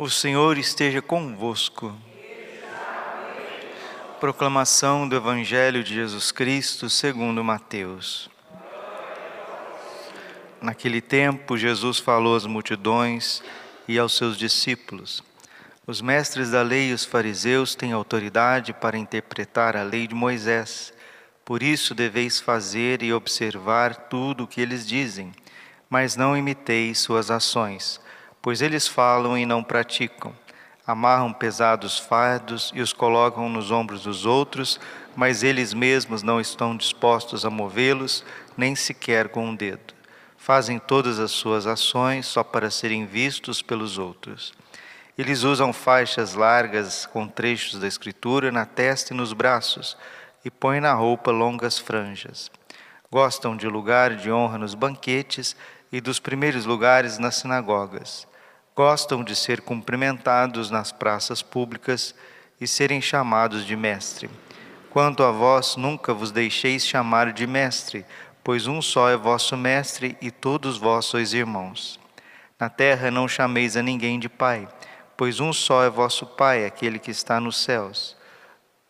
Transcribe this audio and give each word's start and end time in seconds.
O 0.00 0.08
Senhor 0.08 0.56
esteja 0.58 1.02
convosco. 1.02 1.92
Proclamação 4.20 5.08
do 5.08 5.16
Evangelho 5.16 5.82
de 5.82 5.92
Jesus 5.92 6.30
Cristo 6.30 6.88
segundo 6.88 7.42
Mateus. 7.42 8.30
Naquele 10.62 11.00
tempo, 11.00 11.58
Jesus 11.58 11.98
falou 11.98 12.36
às 12.36 12.46
multidões 12.46 13.42
e 13.88 13.98
aos 13.98 14.16
seus 14.16 14.38
discípulos: 14.38 15.20
Os 15.84 16.00
mestres 16.00 16.52
da 16.52 16.62
lei 16.62 16.90
e 16.90 16.92
os 16.92 17.04
fariseus 17.04 17.74
têm 17.74 17.90
autoridade 17.90 18.72
para 18.72 18.96
interpretar 18.96 19.76
a 19.76 19.82
lei 19.82 20.06
de 20.06 20.14
Moisés. 20.14 20.92
Por 21.44 21.60
isso 21.60 21.92
deveis 21.92 22.38
fazer 22.38 23.02
e 23.02 23.12
observar 23.12 23.96
tudo 24.08 24.44
o 24.44 24.46
que 24.46 24.60
eles 24.60 24.86
dizem, 24.86 25.32
mas 25.90 26.14
não 26.14 26.36
imiteis 26.36 27.00
suas 27.00 27.32
ações 27.32 28.00
pois 28.42 28.62
eles 28.62 28.86
falam 28.86 29.36
e 29.36 29.44
não 29.44 29.62
praticam. 29.62 30.32
Amarram 30.86 31.32
pesados 31.32 31.98
fardos 31.98 32.72
e 32.74 32.80
os 32.80 32.92
colocam 32.92 33.48
nos 33.48 33.70
ombros 33.70 34.04
dos 34.04 34.24
outros, 34.24 34.80
mas 35.14 35.42
eles 35.42 35.74
mesmos 35.74 36.22
não 36.22 36.40
estão 36.40 36.76
dispostos 36.76 37.44
a 37.44 37.50
movê-los, 37.50 38.24
nem 38.56 38.74
sequer 38.74 39.28
com 39.28 39.46
um 39.46 39.54
dedo. 39.54 39.92
Fazem 40.36 40.78
todas 40.78 41.18
as 41.18 41.32
suas 41.32 41.66
ações 41.66 42.26
só 42.26 42.42
para 42.42 42.70
serem 42.70 43.04
vistos 43.04 43.60
pelos 43.60 43.98
outros. 43.98 44.54
Eles 45.18 45.42
usam 45.42 45.72
faixas 45.72 46.34
largas 46.34 47.04
com 47.04 47.26
trechos 47.26 47.80
da 47.80 47.88
Escritura 47.88 48.52
na 48.52 48.64
testa 48.64 49.12
e 49.12 49.16
nos 49.16 49.32
braços, 49.32 49.96
e 50.44 50.50
põem 50.50 50.80
na 50.80 50.94
roupa 50.94 51.32
longas 51.32 51.76
franjas. 51.76 52.48
Gostam 53.10 53.56
de 53.56 53.66
lugar 53.66 54.14
de 54.14 54.30
honra 54.30 54.58
nos 54.58 54.74
banquetes 54.74 55.56
e 55.90 56.00
dos 56.00 56.20
primeiros 56.20 56.64
lugares 56.64 57.18
nas 57.18 57.34
sinagogas. 57.34 58.27
Gostam 58.78 59.24
de 59.24 59.34
ser 59.34 59.62
cumprimentados 59.62 60.70
nas 60.70 60.92
praças 60.92 61.42
públicas 61.42 62.14
e 62.60 62.66
serem 62.68 63.00
chamados 63.00 63.66
de 63.66 63.74
mestre. 63.74 64.30
Quanto 64.88 65.24
a 65.24 65.32
vós, 65.32 65.74
nunca 65.74 66.14
vos 66.14 66.30
deixeis 66.30 66.86
chamar 66.86 67.32
de 67.32 67.44
mestre, 67.44 68.06
pois 68.44 68.68
um 68.68 68.80
só 68.80 69.10
é 69.10 69.16
vosso 69.16 69.56
mestre 69.56 70.16
e 70.20 70.30
todos 70.30 70.78
vós 70.78 71.06
sois 71.06 71.32
irmãos. 71.32 71.98
Na 72.56 72.68
terra 72.68 73.10
não 73.10 73.26
chameis 73.26 73.76
a 73.76 73.82
ninguém 73.82 74.16
de 74.16 74.28
pai, 74.28 74.68
pois 75.16 75.40
um 75.40 75.52
só 75.52 75.82
é 75.82 75.90
vosso 75.90 76.24
pai, 76.24 76.64
aquele 76.64 77.00
que 77.00 77.10
está 77.10 77.40
nos 77.40 77.56
céus. 77.56 78.16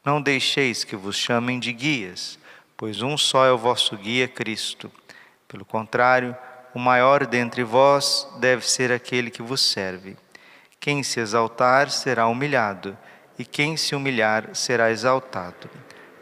Não 0.05 0.21
deixeis 0.21 0.85
que 0.85 0.97
vos 0.97 1.17
chamem 1.17 1.59
de 1.59 1.73
guias, 1.73 2.39
pois 2.77 3.01
um 3.01 3.17
só 3.17 3.47
é 3.47 3.53
o 3.53 3.57
vosso 3.57 3.97
guia, 3.97 4.29
Cristo. 4.29 4.93
Pelo 5.49 5.65
contrário, 5.65 6.37
o 6.79 6.81
maior 6.81 7.27
dentre 7.27 7.65
vós 7.65 8.29
deve 8.39 8.65
ser 8.71 8.93
aquele 8.93 9.33
que 9.33 9.43
vos 9.43 9.61
serve. 9.61 10.17
Quem 10.79 11.03
se 11.03 11.19
exaltar 11.19 11.91
será 11.91 12.29
humilhado, 12.29 12.97
e 13.37 13.45
quem 13.45 13.77
se 13.77 13.97
humilhar 13.97 14.51
será 14.55 14.89
exaltado. 14.89 15.69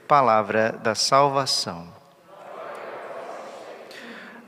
Palavra 0.08 0.72
da 0.72 0.94
salvação. 0.94 1.92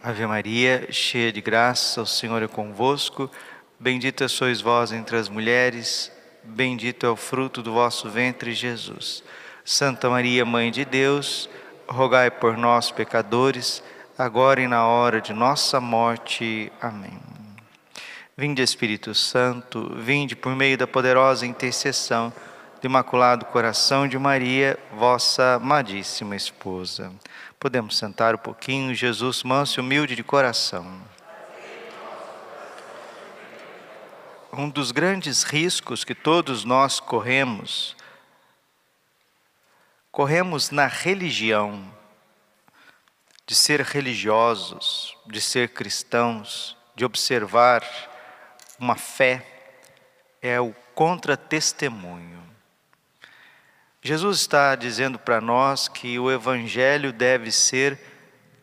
Ave 0.03 0.27
Maria, 0.27 0.91
cheia 0.91 1.31
de 1.31 1.42
graça, 1.42 2.00
o 2.00 2.06
Senhor 2.06 2.43
é 2.43 2.48
convosco. 2.48 3.31
Bendita 3.78 4.28
sois 4.28 4.62
vós 4.62 4.93
entre 4.93 5.15
as 5.15 5.28
mulheres, 5.28 6.11
bendito 6.43 7.05
é 7.05 7.11
o 7.11 7.17
fruto 7.17 7.62
do 7.62 7.75
vosso 7.75 8.09
ventre, 8.09 8.55
Jesus. 8.55 9.22
Santa 9.62 10.09
Maria, 10.09 10.47
Mãe 10.47 10.70
de 10.70 10.87
Deus, 10.87 11.50
rogai 11.87 12.31
por 12.31 12.56
nós, 12.56 12.91
pecadores, 12.91 13.83
agora 14.19 14.61
e 14.61 14.66
na 14.66 14.84
hora 14.84 15.20
de 15.20 15.33
nossa 15.33 15.80
morte. 15.80 16.72
Amém. 16.80 17.16
Vinde, 18.36 18.60
Espírito 18.60 19.14
Santo, 19.14 19.94
vinde 19.94 20.34
por 20.34 20.56
meio 20.56 20.77
da 20.77 20.88
poderosa 20.88 21.47
intercessão 21.47 22.33
do 22.81 22.87
Imaculado 22.87 23.44
Coração 23.47 24.09
de 24.09 24.19
Maria, 24.19 24.76
vossa 24.93 25.54
amadíssima 25.54 26.34
esposa. 26.34 27.12
Podemos 27.60 27.97
sentar 27.97 28.34
um 28.34 28.38
pouquinho, 28.38 28.93
Jesus 28.93 29.44
manso 29.44 29.78
e 29.78 29.81
humilde 29.81 30.16
de 30.16 30.25
coração. 30.25 31.00
Um 34.53 34.69
dos 34.69 34.91
grandes 34.91 35.44
riscos 35.44 36.03
que 36.03 36.14
todos 36.14 36.64
nós 36.64 36.98
corremos, 36.98 37.97
corremos 40.10 40.72
na 40.72 40.87
religião, 40.87 41.84
de 43.48 43.54
ser 43.54 43.81
religiosos, 43.81 45.16
de 45.25 45.41
ser 45.41 45.70
cristãos, 45.70 46.76
de 46.94 47.03
observar 47.03 47.82
uma 48.78 48.94
fé, 48.94 49.42
é 50.42 50.60
o 50.60 50.75
contra-testemunho. 50.94 52.47
Jesus 54.03 54.41
está 54.41 54.76
dizendo 54.76 55.19
para 55.19 55.41
nós 55.41 55.88
que 55.88 56.19
o 56.19 56.31
Evangelho 56.31 57.10
deve 57.10 57.50
ser 57.50 57.98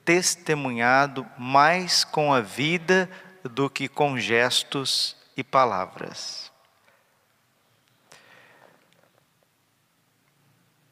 testemunhado 0.06 1.25
mais 1.35 2.03
com 2.03 2.31
a 2.31 2.40
vida 2.40 3.09
do 3.44 3.68
que 3.68 3.88
com 3.88 4.19
gestos 4.19 5.18
e 5.35 5.44
palavras. 5.44 6.51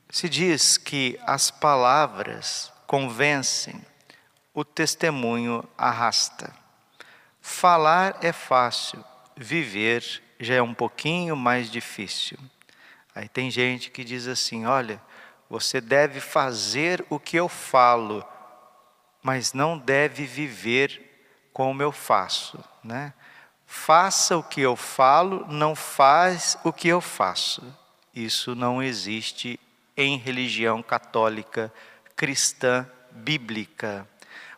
Se 0.10 0.28
diz 0.28 0.80
que 0.80 1.20
as 1.28 1.52
palavras 1.52 2.73
convencem, 2.94 3.84
o 4.54 4.64
testemunho 4.64 5.68
arrasta. 5.76 6.56
Falar 7.42 8.20
é 8.22 8.32
fácil, 8.32 9.04
viver 9.36 10.22
já 10.40 10.54
é 10.54 10.62
um 10.62 10.76
pouquinho 10.76 11.36
mais 11.36 11.72
difícil. 11.72 12.38
Aí 13.16 13.28
tem 13.28 13.50
gente 13.50 13.90
que 13.90 14.04
diz 14.04 14.28
assim: 14.28 14.68
olha, 14.68 15.02
você 15.50 15.82
deve 15.82 16.20
fazer 16.20 17.04
o 17.10 17.20
que 17.20 17.36
eu 17.36 17.50
falo, 17.50 18.24
mas 19.24 19.54
não 19.54 19.76
deve 19.76 20.28
viver 20.28 21.26
como 21.52 21.82
eu 21.82 21.92
faço, 21.92 22.64
né? 22.84 23.12
Faça 23.66 24.38
o 24.38 24.44
que 24.44 24.62
eu 24.62 24.76
falo, 24.76 25.48
não 25.50 25.74
faz 25.74 26.60
o 26.64 26.72
que 26.72 26.90
eu 26.90 27.02
faço. 27.02 27.64
Isso 28.14 28.54
não 28.54 28.84
existe 28.84 29.60
em 29.98 30.16
religião 30.16 30.84
católica 30.84 31.74
cristã 32.16 32.88
bíblica, 33.12 34.08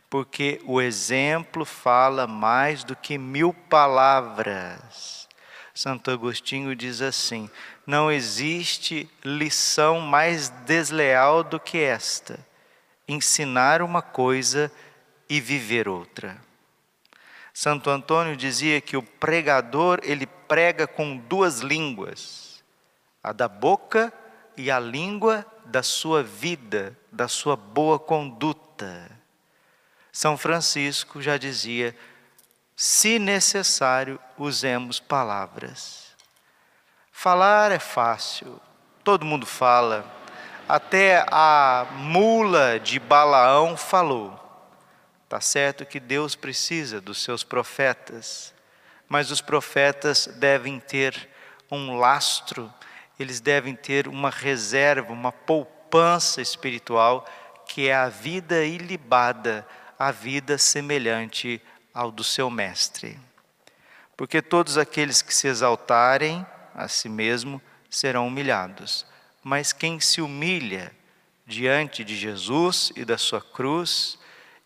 porque 0.09 0.61
o 0.65 0.81
exemplo 0.81 1.65
fala 1.65 2.27
mais 2.27 2.83
do 2.83 2.95
que 2.95 3.17
mil 3.17 3.53
palavras. 3.53 5.27
Santo 5.73 6.09
Agostinho 6.09 6.75
diz 6.75 7.01
assim: 7.01 7.49
não 7.85 8.11
existe 8.11 9.09
lição 9.23 9.99
mais 9.99 10.49
desleal 10.49 11.43
do 11.43 11.59
que 11.59 11.77
esta, 11.77 12.39
ensinar 13.07 13.81
uma 13.81 14.01
coisa 14.01 14.71
e 15.29 15.39
viver 15.41 15.87
outra. 15.87 16.37
Santo 17.53 17.89
Antônio 17.89 18.35
dizia 18.35 18.81
que 18.81 18.97
o 18.97 19.03
pregador, 19.03 19.99
ele 20.03 20.25
prega 20.25 20.87
com 20.87 21.15
duas 21.15 21.59
línguas, 21.59 22.63
a 23.23 23.31
da 23.31 23.47
boca 23.47 24.11
e 24.11 24.24
a 24.71 24.79
língua 24.79 25.45
da 25.65 25.83
sua 25.83 26.23
vida, 26.23 26.97
da 27.11 27.27
sua 27.27 27.55
boa 27.55 27.99
conduta. 27.99 29.11
São 30.11 30.37
Francisco 30.37 31.21
já 31.21 31.37
dizia: 31.37 31.95
se 32.75 33.19
necessário, 33.19 34.19
usemos 34.37 34.99
palavras. 34.99 36.15
Falar 37.11 37.71
é 37.71 37.79
fácil, 37.79 38.59
todo 39.03 39.25
mundo 39.25 39.45
fala, 39.45 40.05
até 40.67 41.25
a 41.31 41.87
mula 41.91 42.79
de 42.79 42.99
Balaão 42.99 43.77
falou. 43.77 44.41
Tá 45.29 45.39
certo 45.41 45.85
que 45.85 45.99
Deus 45.99 46.35
precisa 46.35 47.01
dos 47.01 47.23
seus 47.23 47.43
profetas, 47.43 48.53
mas 49.07 49.31
os 49.31 49.41
profetas 49.41 50.27
devem 50.27 50.79
ter 50.79 51.29
um 51.71 51.97
lastro 51.97 52.71
eles 53.19 53.39
devem 53.39 53.75
ter 53.75 54.07
uma 54.07 54.29
reserva, 54.29 55.13
uma 55.13 55.31
poupança 55.31 56.41
espiritual, 56.41 57.25
que 57.67 57.87
é 57.87 57.95
a 57.95 58.09
vida 58.09 58.63
ilibada, 58.63 59.67
a 59.97 60.11
vida 60.11 60.57
semelhante 60.57 61.61
ao 61.93 62.11
do 62.11 62.23
seu 62.23 62.49
mestre. 62.49 63.17
Porque 64.17 64.41
todos 64.41 64.77
aqueles 64.77 65.21
que 65.21 65.33
se 65.33 65.47
exaltarem 65.47 66.45
a 66.73 66.87
si 66.87 67.09
mesmo 67.09 67.61
serão 67.89 68.27
humilhados, 68.27 69.05
mas 69.43 69.71
quem 69.71 69.99
se 69.99 70.21
humilha 70.21 70.91
diante 71.45 72.03
de 72.03 72.15
Jesus 72.15 72.91
e 72.95 73.05
da 73.05 73.17
sua 73.17 73.41
cruz 73.41 74.17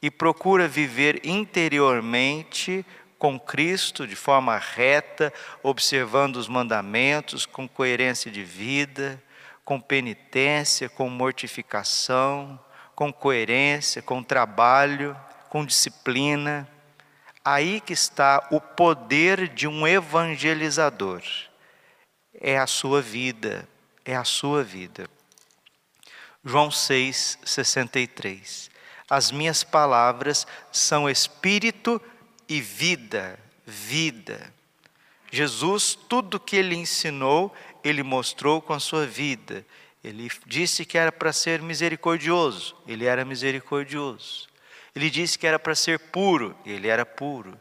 e 0.01 0.09
procura 0.09 0.67
viver 0.67 1.21
interiormente 1.25 2.85
com 3.19 3.38
Cristo 3.38 4.07
de 4.07 4.16
forma 4.16 4.57
reta, 4.57 5.31
observando 5.62 6.38
os 6.38 6.48
mandamentos, 6.48 7.45
com 7.45 7.68
coerência 7.68 8.31
de 8.31 8.45
vida, 8.45 9.21
com 9.66 9.80
penitência, 9.80 10.88
com 10.88 11.10
mortificação, 11.10 12.57
com 12.95 13.12
coerência, 13.12 14.01
com 14.01 14.24
trabalho, 14.24 15.16
com 15.50 15.66
disciplina. 15.66 16.68
Aí 17.44 17.81
que 17.81 17.94
está 17.94 18.48
o 18.51 18.62
poder 18.62 19.50
de 19.50 19.68
um 19.68 19.86
evangelizador. 19.86 21.21
é 22.42 22.57
a 22.57 22.68
sua 22.68 23.01
vida, 23.01 23.68
é 24.06 24.16
a 24.16 24.24
sua 24.24 24.63
vida. 24.63 25.10
João 26.44 26.71
6, 26.71 27.39
63. 27.44 28.71
As 29.10 29.30
minhas 29.30 29.62
palavras 29.62 30.48
são 30.71 31.10
espírito 31.10 32.01
e 32.49 32.59
vida, 32.59 33.39
vida. 33.65 34.51
Jesus, 35.31 35.93
tudo 35.93 36.39
que 36.39 36.55
ele 36.55 36.75
ensinou, 36.75 37.53
ele 37.83 38.01
mostrou 38.01 38.59
com 38.59 38.73
a 38.73 38.79
sua 38.79 39.05
vida. 39.05 39.63
Ele 40.03 40.29
disse 40.47 40.85
que 40.85 40.97
era 40.97 41.11
para 41.11 41.31
ser 41.31 41.61
misericordioso, 41.61 42.75
ele 42.87 43.05
era 43.05 43.23
misericordioso. 43.23 44.49
Ele 44.95 45.09
disse 45.09 45.37
que 45.37 45.45
era 45.45 45.59
para 45.59 45.75
ser 45.75 45.99
puro, 45.99 46.55
ele 46.65 46.87
era 46.87 47.05
puro. 47.05 47.57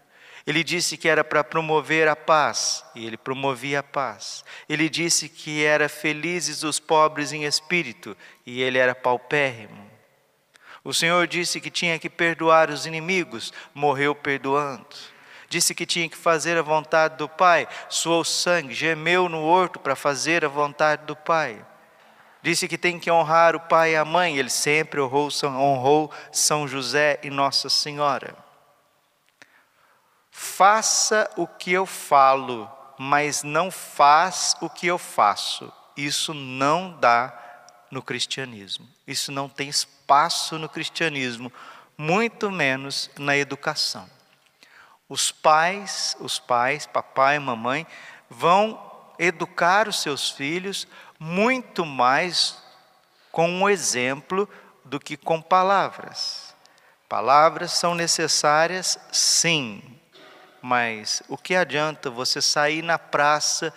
Ele 0.46 0.64
disse 0.64 0.96
que 0.96 1.08
era 1.08 1.22
para 1.22 1.44
promover 1.44 2.08
a 2.08 2.16
paz, 2.16 2.82
e 2.94 3.06
ele 3.06 3.18
promovia 3.18 3.80
a 3.80 3.82
paz. 3.82 4.42
Ele 4.66 4.88
disse 4.88 5.28
que 5.28 5.62
era 5.62 5.90
felizes 5.90 6.62
os 6.62 6.80
pobres 6.80 7.32
em 7.32 7.44
espírito, 7.44 8.16
e 8.46 8.62
ele 8.62 8.78
era 8.78 8.94
paupérrimo. 8.94 9.87
O 10.88 10.94
Senhor 10.94 11.26
disse 11.26 11.60
que 11.60 11.70
tinha 11.70 11.98
que 11.98 12.08
perdoar 12.08 12.70
os 12.70 12.86
inimigos, 12.86 13.52
morreu 13.74 14.14
perdoando. 14.14 14.96
Disse 15.46 15.74
que 15.74 15.84
tinha 15.84 16.08
que 16.08 16.16
fazer 16.16 16.56
a 16.56 16.62
vontade 16.62 17.18
do 17.18 17.28
Pai, 17.28 17.68
suou 17.90 18.24
sangue, 18.24 18.72
gemeu 18.72 19.28
no 19.28 19.42
horto 19.42 19.78
para 19.78 19.94
fazer 19.94 20.46
a 20.46 20.48
vontade 20.48 21.04
do 21.04 21.14
Pai. 21.14 21.62
Disse 22.40 22.66
que 22.66 22.78
tem 22.78 22.98
que 22.98 23.10
honrar 23.10 23.54
o 23.54 23.60
pai 23.60 23.92
e 23.92 23.96
a 23.96 24.04
mãe, 24.04 24.38
ele 24.38 24.48
sempre 24.48 24.98
honrou, 24.98 25.28
honrou 25.44 26.10
São 26.32 26.66
José 26.66 27.20
e 27.22 27.28
Nossa 27.28 27.68
Senhora. 27.68 28.34
Faça 30.30 31.30
o 31.36 31.46
que 31.46 31.70
eu 31.70 31.84
falo, 31.84 32.66
mas 32.96 33.42
não 33.42 33.70
faz 33.70 34.56
o 34.62 34.70
que 34.70 34.86
eu 34.86 34.96
faço. 34.96 35.70
Isso 35.94 36.32
não 36.32 36.96
dá 36.98 37.38
no 37.90 38.00
cristianismo. 38.00 38.88
Isso 39.06 39.30
não 39.30 39.50
tem 39.50 39.68
espaço 39.68 39.97
no 40.58 40.68
cristianismo, 40.68 41.52
muito 41.96 42.50
menos 42.50 43.10
na 43.18 43.36
educação. 43.36 44.08
Os 45.08 45.30
pais, 45.30 46.16
os 46.20 46.38
pais, 46.38 46.86
papai 46.86 47.36
e 47.36 47.40
mamãe, 47.40 47.86
vão 48.30 48.80
educar 49.18 49.88
os 49.88 50.00
seus 50.00 50.30
filhos 50.30 50.86
muito 51.18 51.84
mais 51.84 52.62
com 53.32 53.48
um 53.48 53.68
exemplo 53.68 54.48
do 54.84 54.98
que 54.98 55.16
com 55.16 55.42
palavras. 55.42 56.54
Palavras 57.08 57.72
são 57.72 57.94
necessárias, 57.94 58.98
sim, 59.10 59.82
mas 60.62 61.22
o 61.28 61.36
que 61.36 61.54
adianta 61.54 62.10
você 62.10 62.40
sair 62.42 62.82
na 62.82 62.98
praça 62.98 63.72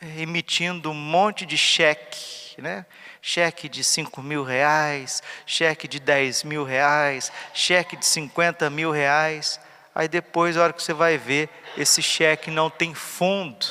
emitindo 0.00 0.90
um 0.90 0.94
monte 0.94 1.46
de 1.46 1.56
cheque, 1.56 2.60
né? 2.60 2.86
Cheque 3.20 3.68
de 3.68 3.82
5 3.82 4.22
mil 4.22 4.42
reais, 4.42 5.22
cheque 5.44 5.88
de 5.88 5.98
10 5.98 6.44
mil 6.44 6.64
reais, 6.64 7.32
cheque 7.52 7.96
de 7.96 8.06
50 8.06 8.68
mil 8.70 8.90
reais. 8.90 9.60
Aí 9.94 10.08
depois, 10.08 10.56
a 10.56 10.62
hora 10.62 10.72
que 10.72 10.82
você 10.82 10.92
vai 10.92 11.16
ver, 11.16 11.48
esse 11.76 12.02
cheque 12.02 12.50
não 12.50 12.68
tem 12.68 12.94
fundo, 12.94 13.66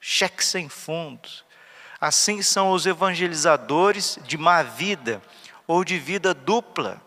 cheque 0.00 0.44
sem 0.44 0.68
fundo. 0.68 1.28
Assim 2.00 2.42
são 2.42 2.70
os 2.72 2.86
evangelizadores 2.86 4.18
de 4.24 4.36
má 4.36 4.62
vida 4.62 5.22
ou 5.66 5.84
de 5.84 5.98
vida 5.98 6.34
dupla. 6.34 7.00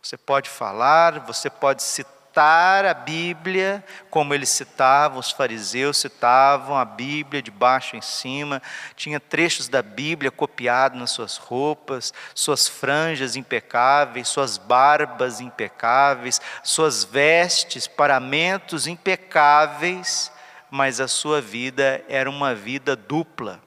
Você 0.00 0.16
pode 0.16 0.50
falar, 0.50 1.20
você 1.20 1.48
pode 1.48 1.82
citar 1.82 2.21
citar 2.32 2.86
a 2.86 2.94
Bíblia 2.94 3.84
como 4.08 4.32
eles 4.32 4.48
citavam, 4.48 5.18
os 5.18 5.30
fariseus 5.30 5.98
citavam 5.98 6.78
a 6.78 6.84
Bíblia 6.84 7.42
de 7.42 7.50
baixo 7.50 7.94
em 7.94 8.00
cima, 8.00 8.62
tinha 8.96 9.20
trechos 9.20 9.68
da 9.68 9.82
Bíblia 9.82 10.30
copiados 10.30 10.98
nas 10.98 11.10
suas 11.10 11.36
roupas, 11.36 12.10
suas 12.34 12.66
franjas 12.66 13.36
impecáveis, 13.36 14.28
suas 14.28 14.56
barbas 14.56 15.40
impecáveis, 15.40 16.40
suas 16.64 17.04
vestes, 17.04 17.86
paramentos 17.86 18.86
impecáveis, 18.86 20.32
mas 20.70 21.00
a 21.00 21.08
sua 21.08 21.42
vida 21.42 22.02
era 22.08 22.30
uma 22.30 22.54
vida 22.54 22.96
dupla. 22.96 23.60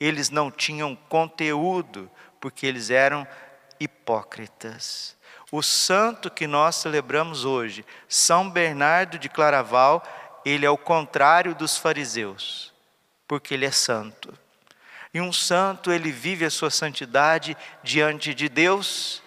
Eles 0.00 0.28
não 0.28 0.50
tinham 0.50 0.96
conteúdo, 1.08 2.10
porque 2.40 2.66
eles 2.66 2.90
eram 2.90 3.26
hipócritas. 3.78 5.16
O 5.50 5.62
santo 5.62 6.30
que 6.30 6.46
nós 6.46 6.76
celebramos 6.76 7.44
hoje, 7.44 7.84
São 8.08 8.50
Bernardo 8.50 9.18
de 9.18 9.28
Claraval, 9.28 10.02
ele 10.44 10.66
é 10.66 10.70
o 10.70 10.78
contrário 10.78 11.54
dos 11.54 11.76
fariseus, 11.76 12.72
porque 13.28 13.54
ele 13.54 13.64
é 13.64 13.70
santo. 13.70 14.36
E 15.14 15.20
um 15.20 15.32
santo, 15.32 15.92
ele 15.92 16.10
vive 16.10 16.44
a 16.44 16.50
sua 16.50 16.70
santidade 16.70 17.56
diante 17.82 18.34
de 18.34 18.48
Deus 18.48 19.22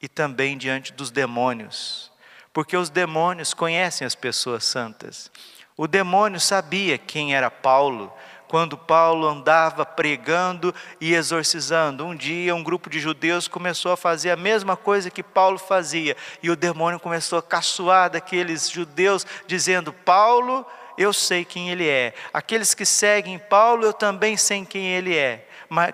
e 0.00 0.08
também 0.08 0.56
diante 0.56 0.92
dos 0.92 1.10
demônios, 1.10 2.10
porque 2.52 2.76
os 2.76 2.88
demônios 2.88 3.52
conhecem 3.52 4.06
as 4.06 4.14
pessoas 4.14 4.64
santas. 4.64 5.30
O 5.76 5.86
demônio 5.86 6.40
sabia 6.40 6.96
quem 6.98 7.34
era 7.34 7.50
Paulo, 7.50 8.12
quando 8.48 8.76
Paulo 8.76 9.26
andava 9.26 9.84
pregando 9.84 10.74
e 11.00 11.14
exorcizando. 11.14 12.04
Um 12.04 12.16
dia, 12.16 12.54
um 12.54 12.62
grupo 12.62 12.90
de 12.90 12.98
judeus 12.98 13.46
começou 13.46 13.92
a 13.92 13.96
fazer 13.96 14.30
a 14.30 14.36
mesma 14.36 14.76
coisa 14.76 15.10
que 15.10 15.22
Paulo 15.22 15.58
fazia, 15.58 16.16
e 16.42 16.50
o 16.50 16.56
demônio 16.56 16.98
começou 16.98 17.38
a 17.38 17.42
caçoar 17.42 18.10
daqueles 18.10 18.70
judeus, 18.70 19.26
dizendo: 19.46 19.92
Paulo, 19.92 20.66
eu 20.98 21.12
sei 21.12 21.44
quem 21.44 21.70
ele 21.70 21.88
é. 21.88 22.12
Aqueles 22.32 22.74
que 22.74 22.84
seguem 22.84 23.38
Paulo, 23.38 23.84
eu 23.84 23.92
também 23.92 24.36
sei 24.36 24.64
quem 24.64 24.88
ele 24.88 25.16
é, 25.16 25.46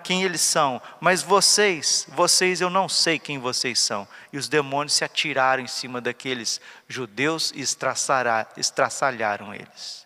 quem 0.03 0.23
eles 0.23 0.41
são. 0.41 0.81
Mas 0.99 1.23
vocês, 1.23 2.07
vocês 2.09 2.63
eu 2.63 2.71
não 2.71 2.89
sei 2.89 3.19
quem 3.19 3.39
vocês 3.39 3.79
são. 3.79 4.09
E 4.33 4.39
os 4.39 4.49
demônios 4.49 4.95
se 4.95 5.05
atiraram 5.05 5.63
em 5.63 5.67
cima 5.67 6.01
daqueles 6.01 6.61
judeus 6.89 7.53
e 7.55 7.61
estraçalharam 7.61 9.55
eles. 9.55 10.04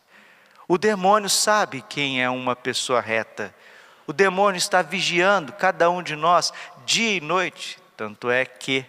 O 0.69 0.77
demônio 0.77 1.31
sabe 1.31 1.83
quem 1.89 2.23
é 2.23 2.29
uma 2.29 2.55
pessoa 2.55 3.01
reta. 3.01 3.55
O 4.07 4.13
demônio 4.13 4.59
está 4.59 4.83
vigiando 4.83 5.51
cada 5.53 5.89
um 5.91 6.03
de 6.03 6.15
nós 6.15 6.53
dia 6.85 7.17
e 7.17 7.21
noite. 7.23 7.79
Tanto 7.97 8.31
é 8.31 8.45
que 8.45 8.85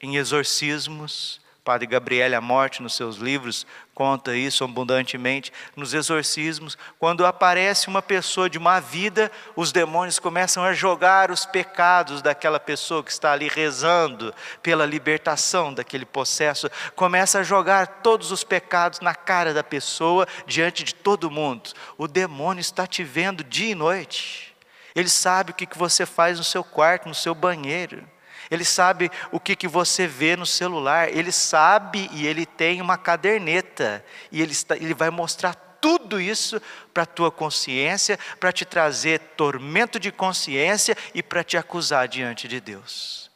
em 0.00 0.16
exorcismos, 0.16 1.40
Padre 1.64 1.86
Gabriel 1.86 2.36
a 2.36 2.40
Morte, 2.40 2.82
nos 2.82 2.96
seus 2.96 3.18
livros, 3.18 3.64
conta 3.94 4.36
isso 4.36 4.64
abundantemente. 4.64 5.52
Nos 5.76 5.94
exorcismos, 5.94 6.76
quando 6.98 7.24
aparece 7.24 7.86
uma 7.86 8.02
pessoa 8.02 8.50
de 8.50 8.58
má 8.58 8.80
vida, 8.80 9.30
os 9.54 9.70
demônios 9.70 10.18
começam 10.18 10.64
a 10.64 10.72
jogar 10.72 11.30
os 11.30 11.46
pecados 11.46 12.20
daquela 12.20 12.58
pessoa 12.58 13.04
que 13.04 13.12
está 13.12 13.30
ali 13.30 13.48
rezando 13.48 14.34
pela 14.60 14.84
libertação 14.84 15.72
daquele 15.72 16.04
processo, 16.04 16.68
começa 16.96 17.38
a 17.38 17.44
jogar 17.44 17.86
todos 18.02 18.32
os 18.32 18.42
pecados 18.42 18.98
na 18.98 19.14
cara 19.14 19.54
da 19.54 19.62
pessoa 19.62 20.26
diante 20.44 20.82
de 20.82 20.92
todo 20.92 21.30
mundo. 21.30 21.70
O 21.96 22.08
demônio 22.08 22.60
está 22.60 22.88
te 22.88 23.04
vendo 23.04 23.44
dia 23.44 23.70
e 23.70 23.76
noite. 23.76 24.52
Ele 24.96 25.08
sabe 25.08 25.52
o 25.52 25.54
que 25.54 25.68
você 25.78 26.04
faz 26.04 26.38
no 26.38 26.44
seu 26.44 26.64
quarto, 26.64 27.08
no 27.08 27.14
seu 27.14 27.36
banheiro. 27.36 28.04
Ele 28.52 28.66
sabe 28.66 29.10
o 29.30 29.40
que, 29.40 29.56
que 29.56 29.66
você 29.66 30.06
vê 30.06 30.36
no 30.36 30.44
celular, 30.44 31.08
ele 31.08 31.32
sabe 31.32 32.10
e 32.12 32.26
ele 32.26 32.44
tem 32.44 32.82
uma 32.82 32.98
caderneta, 32.98 34.04
e 34.30 34.42
ele, 34.42 34.52
está, 34.52 34.76
ele 34.76 34.92
vai 34.92 35.08
mostrar 35.08 35.54
tudo 35.80 36.20
isso 36.20 36.60
para 36.92 37.04
a 37.04 37.06
tua 37.06 37.30
consciência, 37.32 38.18
para 38.38 38.52
te 38.52 38.66
trazer 38.66 39.20
tormento 39.38 39.98
de 39.98 40.12
consciência 40.12 40.94
e 41.14 41.22
para 41.22 41.42
te 41.42 41.56
acusar 41.56 42.06
diante 42.06 42.46
de 42.46 42.60
Deus. 42.60 43.30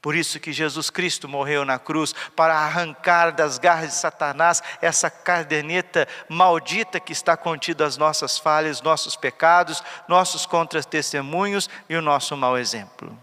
Por 0.00 0.14
isso 0.14 0.38
que 0.38 0.52
Jesus 0.52 0.88
Cristo 0.88 1.28
morreu 1.28 1.64
na 1.64 1.76
cruz 1.76 2.14
para 2.36 2.54
arrancar 2.54 3.32
das 3.32 3.58
garras 3.58 3.90
de 3.90 3.96
Satanás 3.96 4.62
essa 4.80 5.10
caderneta 5.10 6.06
maldita 6.28 7.00
que 7.00 7.12
está 7.12 7.36
contida 7.36 7.84
as 7.84 7.96
nossas 7.96 8.38
falhas, 8.38 8.80
nossos 8.80 9.16
pecados, 9.16 9.82
nossos 10.06 10.46
contra-testemunhos 10.46 11.68
e 11.88 11.96
o 11.96 12.00
nosso 12.00 12.36
mau 12.36 12.56
exemplo. 12.56 13.18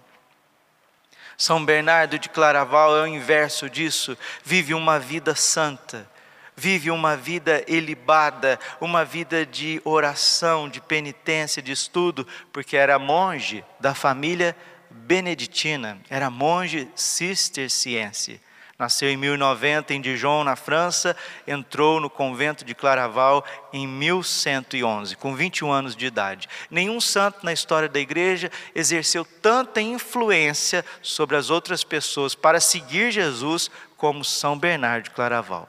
São 1.38 1.64
Bernardo 1.64 2.18
de 2.18 2.30
Claraval 2.30 2.98
é 2.98 3.04
o 3.04 3.08
inverso 3.08 3.70
disso, 3.70 4.18
vive 4.44 4.74
uma 4.74 5.00
vida 5.00 5.36
santa, 5.36 6.10
vive 6.56 6.90
uma 6.90 7.16
vida 7.16 7.64
elibada, 7.68 8.60
uma 8.82 9.06
vida 9.06 9.46
de 9.46 9.80
oração, 9.86 10.68
de 10.68 10.82
penitência, 10.82 11.62
de 11.62 11.72
estudo, 11.72 12.28
porque 12.52 12.76
era 12.76 12.98
monge 12.98 13.64
da 13.80 13.94
família 13.94 14.58
beneditina, 14.90 16.00
era 16.10 16.32
monge 16.32 16.90
cisterciense. 16.96 18.42
Nasceu 18.80 19.10
em 19.10 19.18
1090 19.18 19.92
em 19.96 20.00
Dijon, 20.00 20.44
na 20.44 20.56
França, 20.56 21.18
entrou 21.48 22.00
no 22.00 22.12
convento 22.12 22.64
de 22.64 22.76
Claraval 22.76 23.44
em 23.74 23.88
1111, 23.88 25.16
com 25.16 25.36
21 25.36 25.72
anos 25.72 25.96
de 25.96 26.06
idade. 26.06 26.48
Nenhum 26.70 27.02
santo 27.02 27.44
na 27.44 27.52
história 27.52 27.90
da 27.90 28.00
igreja 28.00 28.52
exerceu 28.76 29.26
tanta 29.26 29.82
influência 29.82 30.86
sobre 31.02 31.36
as 31.36 31.50
outras 31.50 31.84
pessoas 31.84 32.36
para 32.36 32.60
seguir 32.60 33.12
Jesus 33.12 33.72
como 33.98 34.24
São 34.24 34.56
Bernardo 34.56 35.06
de 35.06 35.10
Claraval. 35.10 35.68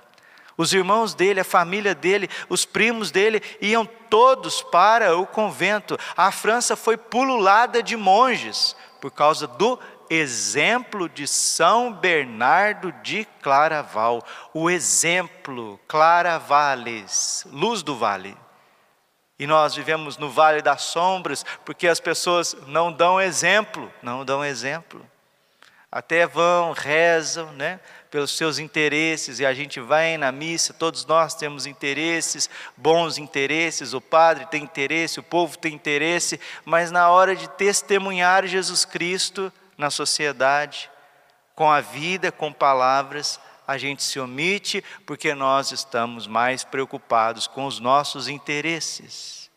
Os 0.55 0.75
irmãos 0.75 1.15
dele, 1.15 1.41
a 1.41 1.45
família 1.45 1.95
dele, 1.95 2.29
os 2.47 2.67
primos 2.67 3.11
dele 3.11 3.41
iam 3.59 3.87
todos 4.11 4.61
para 4.61 5.17
o 5.17 5.25
convento. 5.25 5.97
A 6.15 6.31
França 6.31 6.77
foi 6.77 6.99
pululada 6.99 7.83
de 7.83 7.97
monges 7.97 8.77
por 9.01 9.11
causa 9.11 9.47
do 9.47 9.79
exemplo 10.11 11.09
de 11.09 11.27
São 11.27 11.93
Bernardo 11.93 12.93
de 13.03 13.27
Claraval. 13.43 14.25
O 14.53 14.71
exemplo, 14.71 15.79
Claravales, 15.87 17.47
luz 17.51 17.83
do 17.83 17.97
vale. 17.97 18.37
E 19.39 19.47
nós 19.47 19.75
vivemos 19.75 20.17
no 20.19 20.31
vale 20.31 20.61
das 20.61 20.83
sombras 20.83 21.45
porque 21.65 21.87
as 21.87 22.01
pessoas 22.01 22.57
não 22.67 22.93
dão 22.93 23.21
exemplo, 23.21 23.93
não 24.03 24.25
dão 24.25 24.45
exemplo. 24.45 25.05
Até 25.91 26.27
vão, 26.27 26.73
rezam, 26.73 27.53
né? 27.53 27.81
pelos 28.11 28.37
seus 28.37 28.59
interesses, 28.59 29.39
e 29.39 29.47
a 29.47 29.53
gente 29.53 29.81
vai 29.81 30.17
na 30.17 30.33
missa, 30.33 30.73
todos 30.73 31.05
nós 31.05 31.35
temos 31.35 31.67
interesses, 31.67 32.49
bons 32.77 33.19
interesses, 33.19 33.93
o 33.93 34.01
padre 34.01 34.47
tem 34.47 34.63
interesse, 34.63 35.21
o 35.21 35.23
povo 35.23 35.59
tem 35.59 35.75
interesse, 35.75 36.41
mas 36.65 36.91
na 36.91 37.11
hora 37.11 37.37
de 37.37 37.49
testemunhar 37.51 38.47
Jesus 38.47 38.85
Cristo 38.85 39.53
na 39.79 39.89
sociedade, 39.89 40.91
com 41.55 41.71
a 41.71 41.81
vida, 41.81 42.31
com 42.31 42.53
palavras, 42.53 43.41
a 43.67 43.79
gente 43.79 44.03
se 44.03 44.19
omite 44.19 44.83
porque 45.07 45.35
nós 45.35 45.73
estamos 45.73 46.27
mais 46.27 46.65
preocupados 46.65 47.47
com 47.47 47.65
os 47.65 47.79
nossos 47.79 48.29
interesses. 48.29 49.51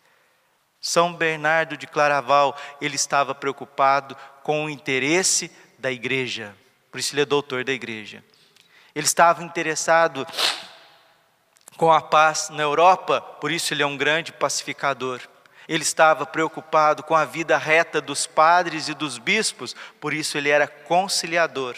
São 0.80 1.14
Bernardo 1.14 1.78
de 1.78 1.88
Claraval, 1.88 2.58
ele 2.80 2.96
estava 2.96 3.34
preocupado 3.34 4.16
com 4.44 4.66
o 4.66 4.70
interesse 4.70 5.52
da 5.78 5.92
igreja, 5.92 6.56
por 6.92 7.00
isso 7.00 7.14
ele 7.14 7.22
é 7.22 7.26
doutor 7.26 7.64
da 7.64 7.72
igreja. 7.72 8.24
Ele 8.94 9.06
estava 9.06 9.44
interessado 9.44 10.28
com 11.78 11.92
a 11.92 12.02
paz 12.02 12.50
na 12.50 12.64
Europa, 12.64 13.22
por 13.22 13.52
isso 13.52 13.74
ele 13.74 13.82
é 13.82 13.86
um 13.86 13.96
grande 13.96 14.34
pacificador. 14.34 15.22
Ele 15.68 15.84
estava 15.84 16.26
preocupado 16.26 17.04
com 17.04 17.16
a 17.16 17.26
vida 17.26 17.58
reta 17.58 18.02
dos 18.02 18.28
padres 18.28 18.88
e 18.88 18.94
dos 18.94 19.18
bispos, 19.18 19.76
por 20.00 20.14
isso 20.14 20.38
ele 20.38 20.50
era 20.50 20.68
conciliador. 20.68 21.76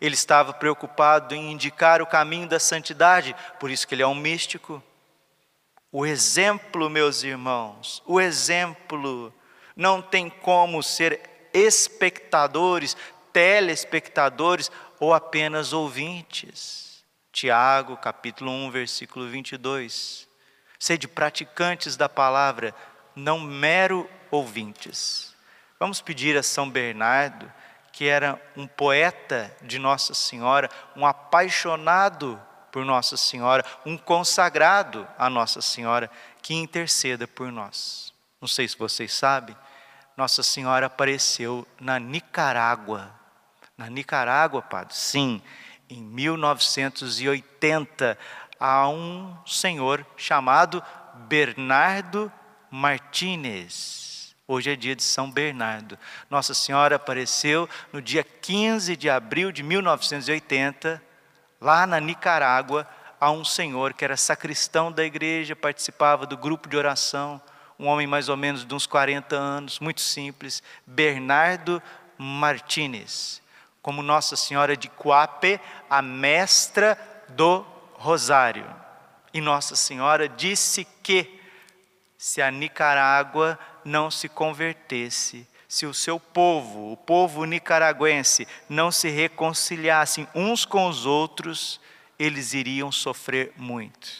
Ele 0.00 0.14
estava 0.14 0.52
preocupado 0.52 1.34
em 1.34 1.52
indicar 1.52 2.02
o 2.02 2.06
caminho 2.06 2.48
da 2.48 2.58
santidade, 2.58 3.34
por 3.58 3.70
isso 3.70 3.86
que 3.86 3.94
ele 3.94 4.02
é 4.02 4.06
um 4.06 4.14
místico. 4.14 4.82
O 5.90 6.04
exemplo, 6.04 6.90
meus 6.90 7.22
irmãos, 7.22 8.02
o 8.04 8.20
exemplo 8.20 9.32
não 9.76 10.02
tem 10.02 10.28
como 10.28 10.82
ser 10.82 11.20
espectadores, 11.52 12.96
telespectadores 13.32 14.70
ou 14.98 15.14
apenas 15.14 15.72
ouvintes. 15.72 17.04
Tiago, 17.32 17.96
capítulo 17.96 18.50
1, 18.50 18.70
versículo 18.70 19.28
22. 19.28 20.28
Sede 20.78 21.08
praticantes 21.08 21.96
da 21.96 22.08
palavra, 22.08 22.74
não 23.14 23.40
mero 23.40 24.08
ouvintes. 24.30 25.34
Vamos 25.78 26.00
pedir 26.00 26.36
a 26.36 26.42
São 26.42 26.68
Bernardo, 26.68 27.50
que 27.92 28.06
era 28.06 28.40
um 28.56 28.66
poeta 28.66 29.54
de 29.62 29.78
Nossa 29.78 30.14
Senhora, 30.14 30.68
um 30.96 31.06
apaixonado 31.06 32.40
por 32.72 32.84
Nossa 32.84 33.16
Senhora, 33.16 33.64
um 33.86 33.96
consagrado 33.96 35.06
a 35.16 35.30
Nossa 35.30 35.60
Senhora, 35.60 36.10
que 36.42 36.54
interceda 36.54 37.28
por 37.28 37.52
nós. 37.52 38.12
Não 38.40 38.48
sei 38.48 38.66
se 38.66 38.76
vocês 38.76 39.12
sabem, 39.12 39.56
Nossa 40.16 40.42
Senhora 40.42 40.86
apareceu 40.86 41.66
na 41.80 41.98
Nicarágua 41.98 43.14
na 43.76 43.90
Nicarágua, 43.90 44.62
padre? 44.62 44.94
Sim, 44.94 45.42
em 45.88 46.00
1980, 46.02 48.16
a 48.58 48.88
um 48.88 49.36
senhor 49.44 50.06
chamado 50.16 50.82
Bernardo 51.28 52.32
Martínez. 52.74 54.34
Hoje 54.48 54.72
é 54.72 54.74
dia 54.74 54.96
de 54.96 55.02
São 55.04 55.30
Bernardo. 55.30 55.96
Nossa 56.28 56.52
Senhora 56.52 56.96
apareceu 56.96 57.68
no 57.92 58.02
dia 58.02 58.24
15 58.24 58.96
de 58.96 59.08
abril 59.08 59.52
de 59.52 59.62
1980, 59.62 61.00
lá 61.60 61.86
na 61.86 62.00
Nicarágua, 62.00 62.84
a 63.20 63.30
um 63.30 63.44
senhor 63.44 63.94
que 63.94 64.04
era 64.04 64.16
sacristão 64.16 64.90
da 64.90 65.04
igreja, 65.04 65.54
participava 65.54 66.26
do 66.26 66.36
grupo 66.36 66.68
de 66.68 66.76
oração, 66.76 67.40
um 67.78 67.86
homem 67.86 68.08
mais 68.08 68.28
ou 68.28 68.36
menos 68.36 68.66
de 68.66 68.74
uns 68.74 68.88
40 68.88 69.36
anos, 69.36 69.78
muito 69.78 70.00
simples, 70.00 70.60
Bernardo 70.84 71.80
Martínez 72.18 73.40
como 73.80 74.02
Nossa 74.02 74.34
Senhora 74.34 74.74
de 74.74 74.88
Coape, 74.88 75.60
a 75.90 76.00
mestra 76.00 76.98
do 77.28 77.66
Rosário. 77.92 78.64
E 79.32 79.42
Nossa 79.42 79.76
Senhora 79.76 80.26
disse 80.26 80.86
que 81.02 81.43
se 82.24 82.40
a 82.40 82.50
Nicarágua 82.50 83.58
não 83.84 84.10
se 84.10 84.30
convertesse, 84.30 85.46
se 85.68 85.84
o 85.84 85.92
seu 85.92 86.18
povo, 86.18 86.90
o 86.90 86.96
povo 86.96 87.44
nicaragüense, 87.44 88.48
não 88.66 88.90
se 88.90 89.10
reconciliassem 89.10 90.26
uns 90.34 90.64
com 90.64 90.88
os 90.88 91.04
outros, 91.04 91.78
eles 92.18 92.54
iriam 92.54 92.90
sofrer 92.90 93.52
muito. 93.58 94.10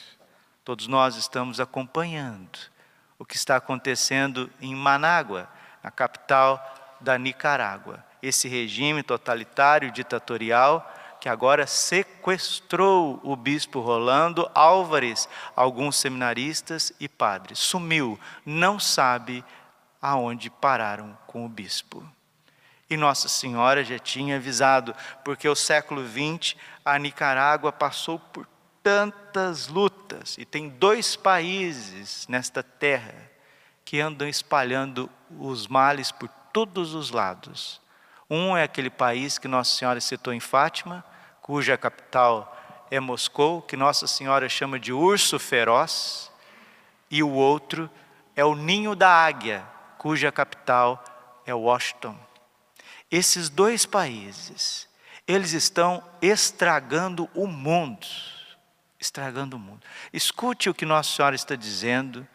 Todos 0.63 0.87
nós 0.87 1.17
estamos 1.17 1.61
acompanhando 1.61 2.59
o 3.19 3.25
que 3.25 3.37
está 3.37 3.57
acontecendo 3.57 4.51
em 4.61 4.75
Manágua, 4.75 5.49
na 5.83 5.91
capital 5.91 6.63
da 7.01 7.17
Nicarágua 7.17 8.05
esse 8.29 8.49
regime 8.49 9.03
totalitário, 9.03 9.91
ditatorial, 9.91 10.94
que 11.25 11.29
agora 11.31 11.67
sequestrou 11.67 13.19
o 13.23 13.35
bispo 13.35 13.81
Rolando 13.81 14.47
Álvares, 14.55 15.27
alguns 15.57 15.97
seminaristas 15.97 16.93
e 17.01 17.09
padres. 17.09 17.61
Sumiu, 17.61 18.21
não 18.45 18.79
sabe 18.79 19.43
aonde 20.03 20.51
pararam 20.51 21.17
com 21.27 21.47
o 21.47 21.49
bispo. 21.49 22.07
E 22.91 22.97
Nossa 22.99 23.27
Senhora 23.27 23.83
já 23.83 23.99
tinha 23.99 24.37
avisado, 24.37 24.95
porque 25.25 25.49
o 25.49 25.55
século 25.55 26.07
XX, 26.07 26.57
a 26.85 26.99
Nicarágua 26.99 27.73
passou 27.73 28.19
por 28.19 28.47
tantas 28.83 29.69
lutas, 29.69 30.37
e 30.37 30.45
tem 30.45 30.69
dois 30.69 31.17
países 31.17 32.29
nesta 32.29 32.63
terra 32.63 33.15
que 33.83 33.99
andam 33.99 34.29
espalhando 34.29 35.09
os 35.31 35.69
males 35.69 36.13
por 36.13 36.29
todos 36.53 36.93
os 36.93 37.11
lados. 37.11 37.81
Um 38.29 38.55
é 38.55 38.63
aquele 38.63 38.91
país 38.91 39.39
que 39.39 39.49
Nossa 39.49 39.75
Senhora 39.75 40.03
citou 40.03 40.31
em 40.31 40.41
Fátima, 40.41 41.03
cuja 41.45 41.77
capital 41.77 42.57
é 42.91 42.99
Moscou, 42.99 43.61
que 43.61 43.77
Nossa 43.77 44.07
Senhora 44.07 44.49
chama 44.49 44.81
de 44.81 44.95
urso 44.95 45.39
feroz, 45.39 46.33
e 47.11 47.23
o 47.23 47.29
outro 47.29 47.91
é 48.35 48.43
o 48.43 48.55
ninho 48.55 48.97
da 48.97 49.11
águia, 49.11 49.63
cuja 49.99 50.33
capital 50.33 51.05
é 51.45 51.53
Washington. 51.53 52.19
Esses 53.11 53.51
dois 53.51 53.85
países, 53.85 54.89
eles 55.29 55.53
estão 55.53 56.03
estragando 56.23 57.29
o 57.35 57.47
mundo, 57.47 58.07
estragando 58.99 59.57
o 59.57 59.61
mundo. 59.61 59.83
Escute 60.15 60.71
o 60.71 60.75
que 60.75 60.87
Nossa 60.87 61.15
Senhora 61.15 61.37
está 61.37 61.55
dizendo 61.55 62.27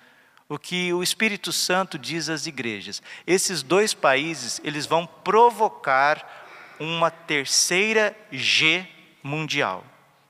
o 0.47 0.59
que 0.59 0.93
o 0.93 1.01
Espírito 1.01 1.51
Santo 1.51 1.97
diz 1.97 2.29
às 2.29 2.45
igrejas. 2.45 3.01
Esses 3.25 3.63
dois 3.63 3.91
países, 3.91 4.61
eles 4.63 4.85
vão 4.85 5.07
provocar 5.07 6.77
uma 6.79 7.09
terceira 7.09 8.15
G 8.31 8.98
mundial, 9.23 9.83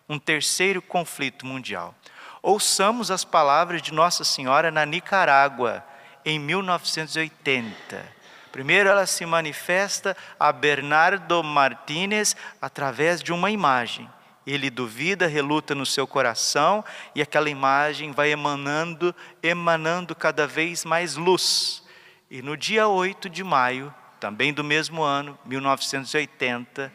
um 0.08 0.18
terceiro 0.18 0.82
conflito 0.82 1.46
mundial. 1.46 1.96
Ouçamos 2.42 3.12
as 3.12 3.24
palavras 3.24 3.82
de 3.82 3.94
Nossa 3.94 4.24
Senhora 4.24 4.72
na 4.72 4.86
Nicarágua, 4.86 5.84
em 6.26 6.40
1980. 6.40 8.20
Primeiro, 8.52 8.90
ela 8.90 9.06
se 9.06 9.26
manifesta 9.26 10.16
a 10.40 10.52
Bernardo 10.52 11.44
Martínez 11.44 12.36
através 12.62 13.22
de 13.22 13.32
uma 13.32 13.52
imagem 13.52 14.10
ele 14.52 14.70
duvida, 14.70 15.28
reluta 15.28 15.76
no 15.76 15.86
seu 15.86 16.08
coração 16.08 16.84
e 17.14 17.22
aquela 17.22 17.50
imagem 17.50 18.12
vai 18.12 18.32
emanando, 18.32 19.14
emanando 19.44 20.16
cada 20.16 20.48
vez 20.48 20.84
mais 20.86 21.16
luz. 21.16 21.84
E 22.32 22.42
no 22.42 22.58
dia 22.58 22.88
8 22.88 23.30
de 23.30 23.44
maio, 23.44 23.94
também 24.20 24.54
do 24.54 24.64
mesmo 24.64 25.02
ano, 25.02 25.38
1980, 25.46 26.92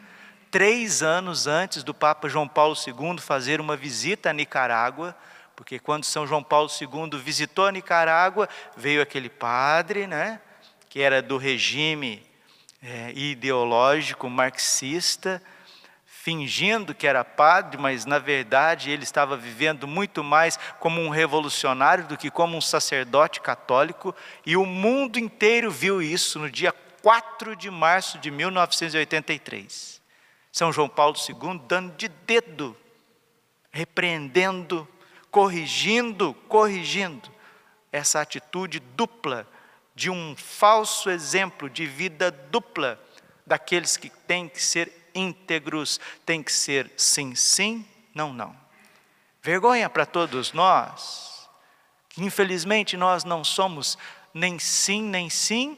três 0.55 1.03
anos 1.03 1.47
antes 1.47 1.83
do 1.83 1.93
Papa 1.93 2.29
João 2.29 2.47
Paulo 2.47 2.77
II 2.87 3.17
fazer 3.19 3.59
uma 3.59 3.75
visita 3.75 4.29
a 4.29 4.33
Nicarágua, 4.33 5.13
porque 5.53 5.77
quando 5.77 6.05
São 6.05 6.25
João 6.25 6.41
Paulo 6.41 6.69
II 6.69 7.19
visitou 7.19 7.65
a 7.65 7.73
Nicarágua, 7.73 8.47
veio 8.77 9.01
aquele 9.01 9.27
padre, 9.27 10.07
né, 10.07 10.39
que 10.87 11.01
era 11.01 11.21
do 11.21 11.35
regime 11.35 12.25
é, 12.81 13.11
ideológico 13.13 14.29
marxista, 14.29 15.43
fingindo 16.05 16.95
que 16.95 17.05
era 17.05 17.25
padre, 17.25 17.77
mas 17.77 18.05
na 18.05 18.17
verdade 18.17 18.89
ele 18.89 19.03
estava 19.03 19.35
vivendo 19.35 19.85
muito 19.85 20.23
mais 20.23 20.57
como 20.79 21.01
um 21.01 21.09
revolucionário 21.09 22.07
do 22.07 22.15
que 22.15 22.31
como 22.31 22.55
um 22.55 22.61
sacerdote 22.61 23.41
católico, 23.41 24.15
e 24.45 24.55
o 24.55 24.65
mundo 24.65 25.19
inteiro 25.19 25.69
viu 25.69 26.01
isso 26.01 26.39
no 26.39 26.49
dia 26.49 26.71
4 27.01 27.57
de 27.57 27.69
março 27.69 28.17
de 28.19 28.31
1983. 28.31 30.04
São 30.55 30.71
João 30.71 30.87
Paulo 30.87 31.17
II 31.17 31.59
dando 31.67 31.97
de 31.97 32.07
dedo 32.07 32.77
repreendendo, 33.73 34.87
corrigindo, 35.29 36.33
corrigindo 36.47 37.29
essa 37.91 38.21
atitude 38.21 38.79
dupla 38.79 39.45
de 39.93 40.09
um 40.09 40.33
falso 40.37 41.09
exemplo 41.09 41.69
de 41.69 41.85
vida 41.85 42.31
dupla 42.31 42.97
daqueles 43.45 43.97
que 43.97 44.09
têm 44.09 44.47
que 44.47 44.63
ser 44.63 45.09
íntegros, 45.13 45.99
têm 46.25 46.41
que 46.41 46.53
ser 46.53 46.89
sim, 46.95 47.35
sim, 47.35 47.85
não, 48.13 48.31
não. 48.31 48.55
Vergonha 49.41 49.89
para 49.89 50.05
todos 50.05 50.53
nós, 50.53 51.49
que 52.07 52.23
infelizmente 52.23 52.95
nós 52.95 53.25
não 53.25 53.43
somos 53.43 53.97
nem 54.33 54.57
sim, 54.57 55.01
nem 55.01 55.29
sim 55.29 55.77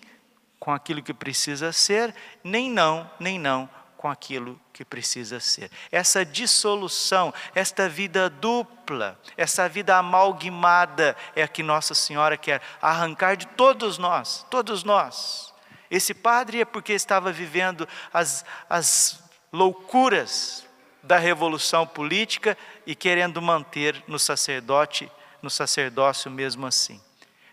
com 0.60 0.72
aquilo 0.72 1.02
que 1.02 1.16
precisa 1.16 1.74
ser, 1.74 2.14
nem 2.44 2.70
não, 2.70 3.10
nem 3.20 3.40
não 3.40 3.68
com 3.98 4.10
aquilo 4.10 4.60
que 4.72 4.86
precisa 4.86 5.39
ser. 5.39 5.72
Essa 5.92 6.24
dissolução, 6.24 7.34
esta 7.56 7.89
vida 7.89 8.30
dupla, 8.30 9.20
essa 9.36 9.68
vida 9.68 9.98
amalgamada 9.98 11.16
é 11.36 11.44
a 11.44 11.48
que 11.48 11.63
Nossa 11.63 11.96
Senhora 11.96 12.38
quer 12.38 12.62
arrancar 12.82 13.36
de 13.36 13.48
todos 13.48 13.98
nós, 13.98 14.46
todos 14.50 14.84
nós. 14.84 15.54
Esse 15.89 16.13
padre 16.13 16.62
é 16.62 16.66
porque 16.66 16.94
estava 16.94 17.32
vivendo 17.32 17.88
as, 18.13 18.46
as 18.70 19.24
loucuras 19.51 20.66
da 21.01 21.18
revolução 21.18 21.88
política 21.88 22.58
e 22.86 22.94
querendo 22.94 23.42
manter 23.42 24.04
no 24.08 24.20
sacerdote, 24.20 25.12
no 25.42 25.50
sacerdócio 25.50 26.30
mesmo 26.30 26.68
assim. 26.68 27.01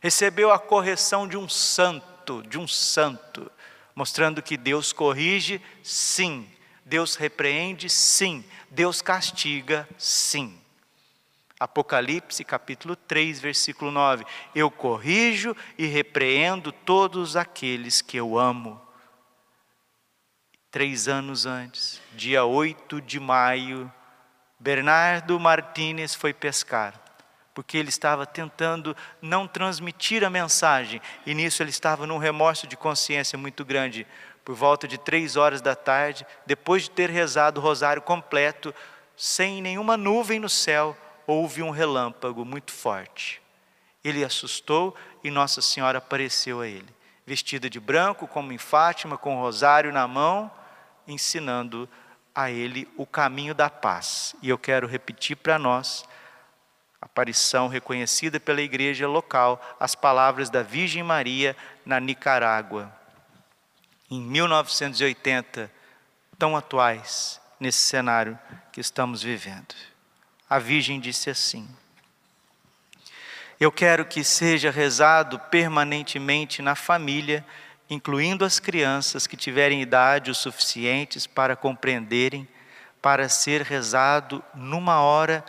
Recebeu 0.00 0.52
a 0.52 0.58
correção 0.58 1.26
de 1.26 1.36
um 1.36 1.48
santo, 1.48 2.42
de 2.42 2.58
um 2.58 2.68
santo, 2.68 3.50
mostrando 3.94 4.42
que 4.42 4.56
Deus 4.56 4.92
corrige, 4.92 5.60
sim, 5.82 6.48
Deus 6.84 7.14
repreende, 7.14 7.88
sim, 7.88 8.44
Deus 8.70 9.00
castiga, 9.00 9.88
sim. 9.96 10.58
Apocalipse 11.58 12.44
capítulo 12.44 12.96
3, 12.96 13.40
versículo 13.40 13.90
9: 13.90 14.24
Eu 14.54 14.70
corrijo 14.70 15.56
e 15.78 15.86
repreendo 15.86 16.72
todos 16.72 17.36
aqueles 17.36 18.02
que 18.02 18.16
eu 18.16 18.38
amo. 18.38 18.80
Três 20.70 21.06
anos 21.06 21.46
antes, 21.46 22.00
dia 22.14 22.44
8 22.44 23.00
de 23.00 23.20
maio, 23.20 23.90
Bernardo 24.58 25.38
Martínez 25.38 26.14
foi 26.14 26.34
pescar 26.34 27.03
porque 27.54 27.78
ele 27.78 27.88
estava 27.88 28.26
tentando 28.26 28.96
não 29.23 29.46
transmitir 29.46 30.25
a 30.25 30.28
mensagem, 30.28 31.00
e 31.25 31.32
nisso 31.32 31.62
ele 31.62 31.70
estava 31.70 32.06
num 32.06 32.18
remorso 32.18 32.66
de 32.66 32.76
consciência 32.76 33.38
muito 33.38 33.64
grande. 33.64 34.06
Por 34.44 34.54
volta 34.54 34.87
de 34.87 34.99
três 34.99 35.37
horas 35.37 35.62
da 35.62 35.75
tarde, 35.75 36.26
depois 36.44 36.82
de 36.82 36.90
ter 36.90 37.08
rezado 37.08 37.61
o 37.61 37.62
rosário 37.62 38.02
completo, 38.02 38.75
sem 39.16 39.62
nenhuma 39.62 39.96
nuvem 39.96 40.40
no 40.40 40.49
céu, 40.49 40.96
houve 41.26 41.62
um 41.62 41.70
relâmpago 41.70 42.44
muito 42.44 42.73
forte. 42.73 43.40
Ele 44.02 44.25
assustou 44.25 44.94
e 45.23 45.30
Nossa 45.30 45.62
Senhora 45.62 45.99
apareceu 45.99 46.61
a 46.61 46.66
ele, 46.66 46.88
vestida 47.25 47.70
de 47.70 47.80
branco, 47.80 48.26
como 48.26 48.52
em 48.52 48.58
Fátima, 48.58 49.16
com 49.16 49.37
o 49.37 49.40
rosário 49.40 49.92
na 49.92 50.06
mão, 50.06 50.50
ensinando 51.06 51.88
a 52.34 52.50
ele 52.50 52.88
o 52.96 53.06
caminho 53.06 53.54
da 53.54 53.70
paz. 53.70 54.34
E 54.42 54.49
eu 54.49 54.58
quero 54.58 54.87
repetir 54.87 55.37
para 55.37 55.58
nós 55.58 56.04
aparição 57.04 57.68
reconhecida 57.68 58.40
pela 58.40 58.62
igreja 58.62 59.06
local, 59.06 59.61
as 59.78 59.94
palavras 59.94 60.49
da 60.49 60.62
Virgem 60.62 61.02
Maria 61.02 61.54
na 61.84 62.00
Nicarágua. 62.00 62.90
Em 64.11 64.20
1980, 64.20 65.70
tão 66.38 66.56
atuais 66.56 67.40
nesse 67.61 67.80
cenário 67.80 68.38
que 68.73 68.80
estamos 68.80 69.23
vivendo. 69.23 69.75
A 70.49 70.58
Virgem 70.58 70.99
disse 70.99 71.28
assim: 71.28 71.68
Eu 73.61 73.70
quero 73.70 74.06
que 74.06 74.25
seja 74.25 74.71
rezado 74.71 75.38
permanentemente 75.38 76.62
na 76.62 76.75
família, 76.75 77.45
incluindo 77.88 78.47
as 78.47 78.58
crianças 78.58 79.26
que 79.26 79.36
tiverem 79.36 79.82
idade 79.82 80.30
o 80.30 80.34
suficientes 80.34 81.26
para 81.26 81.54
compreenderem, 81.54 82.49
para 83.02 83.28
ser 83.28 83.60
rezado 83.60 84.43
numa 84.54 85.02
hora 85.02 85.45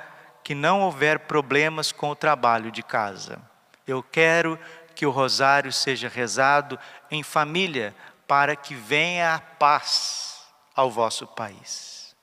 que 0.46 0.54
não 0.54 0.82
houver 0.82 1.22
problemas 1.22 1.92
com 1.92 2.12
o 2.12 2.16
trabalho 2.16 2.72
de 2.72 2.84
casa. 2.84 3.42
Eu 3.88 4.04
quero 4.04 4.60
que 4.94 5.04
o 5.04 5.10
rosário 5.10 5.74
seja 5.74 6.08
rezado 6.08 6.78
em 7.10 7.24
família, 7.24 7.96
para 8.28 8.56
que 8.56 8.76
venha 8.76 9.34
a 9.34 9.40
paz 9.40 10.44
ao 10.76 10.92
vosso 10.92 11.26
país. 11.26 12.16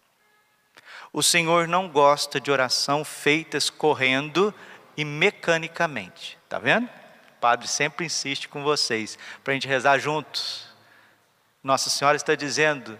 O 1.12 1.20
Senhor 1.20 1.66
não 1.66 1.88
gosta 1.88 2.40
de 2.40 2.48
oração 2.48 3.04
feitas 3.04 3.68
correndo 3.68 4.54
e 4.96 5.04
mecanicamente, 5.04 6.38
tá 6.48 6.60
vendo? 6.60 6.84
O 6.86 7.40
padre 7.40 7.66
sempre 7.66 8.06
insiste 8.06 8.48
com 8.48 8.62
vocês 8.62 9.18
para 9.42 9.50
a 9.50 9.54
gente 9.54 9.66
rezar 9.66 9.98
juntos. 9.98 10.68
Nossa 11.60 11.90
Senhora 11.90 12.16
está 12.16 12.36
dizendo 12.36 12.96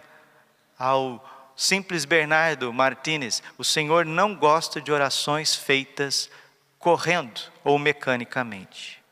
ao 0.77 1.25
simples 1.57 2.05
Bernardo 2.05 2.73
Martínez, 2.73 3.43
o 3.57 3.65
Senhor 3.65 4.05
não 4.05 4.35
gosta 4.35 4.81
de 4.81 4.91
orações 4.91 5.55
feitas 5.55 6.31
correndo 6.79 7.41
ou 7.63 7.79
mecanicamente. 7.79 9.03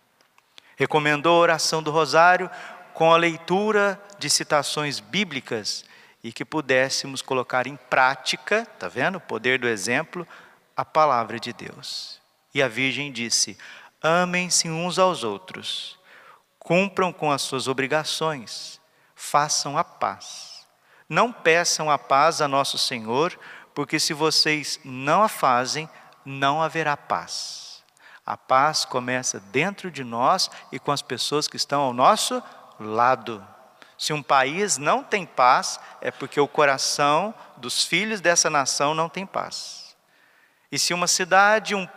Recomendou 0.76 1.37
a 1.37 1.40
oração 1.40 1.83
do 1.83 1.90
rosário 1.90 2.50
com 2.94 3.12
a 3.12 3.16
leitura 3.16 4.00
de 4.18 4.29
citações 4.29 4.98
bíblicas 4.98 5.85
e 6.22 6.33
que 6.33 6.44
pudéssemos 6.44 7.22
colocar 7.22 7.66
em 7.66 7.76
prática, 7.76 8.66
tá 8.79 8.88
vendo? 8.88 9.16
O 9.16 9.20
poder 9.20 9.59
do 9.59 9.68
exemplo, 9.68 10.26
a 10.76 10.85
palavra 10.85 11.38
de 11.38 11.53
Deus. 11.53 12.20
E 12.55 12.62
a 12.62 12.68
Virgem 12.68 13.12
disse: 13.12 13.57
Amem-se 14.03 14.68
uns 14.68 14.98
aos 14.98 15.22
outros, 15.22 15.98
cumpram 16.59 17.12
com 17.12 17.31
as 17.31 17.42
suas 17.42 17.68
obrigações, 17.68 18.81
façam 19.14 19.79
a 19.79 19.85
paz 19.85 20.49
não 21.11 21.33
peçam 21.33 21.90
a 21.90 21.99
paz 21.99 22.40
a 22.40 22.46
nosso 22.46 22.79
Senhor, 22.79 23.37
porque 23.75 23.99
se 23.99 24.14
vocês 24.14 24.79
não 24.85 25.25
a 25.25 25.29
fazem, 25.29 25.90
não 26.25 26.62
haverá 26.62 26.96
paz. 26.96 27.83
A 28.25 28.37
paz 28.37 28.85
começa 28.85 29.40
dentro 29.40 29.90
de 29.90 30.05
nós 30.05 30.49
e 30.70 30.79
com 30.79 30.92
as 30.92 31.03
pessoas 31.03 31.49
que 31.49 31.57
estão 31.57 31.81
ao 31.81 31.92
nosso 31.92 32.40
lado. 32.79 33.44
Se 33.99 34.12
um 34.12 34.23
país 34.23 34.79
não 34.79 35.03
tem 35.03 35.27
paz, 35.27 35.81
é 36.01 36.12
porque 36.12 36.40
o 36.40 36.46
coração 36.46 37.35
dos 37.57 37.85
filhos 37.85 38.20
dessa 38.20 38.49
nação 38.49 38.94
não 38.94 39.09
tem 39.09 39.27
paz. 39.27 39.96
E 40.70 40.79
se 40.79 40.94
uma 40.94 41.09
cidade, 41.09 41.75
um, 41.75 41.88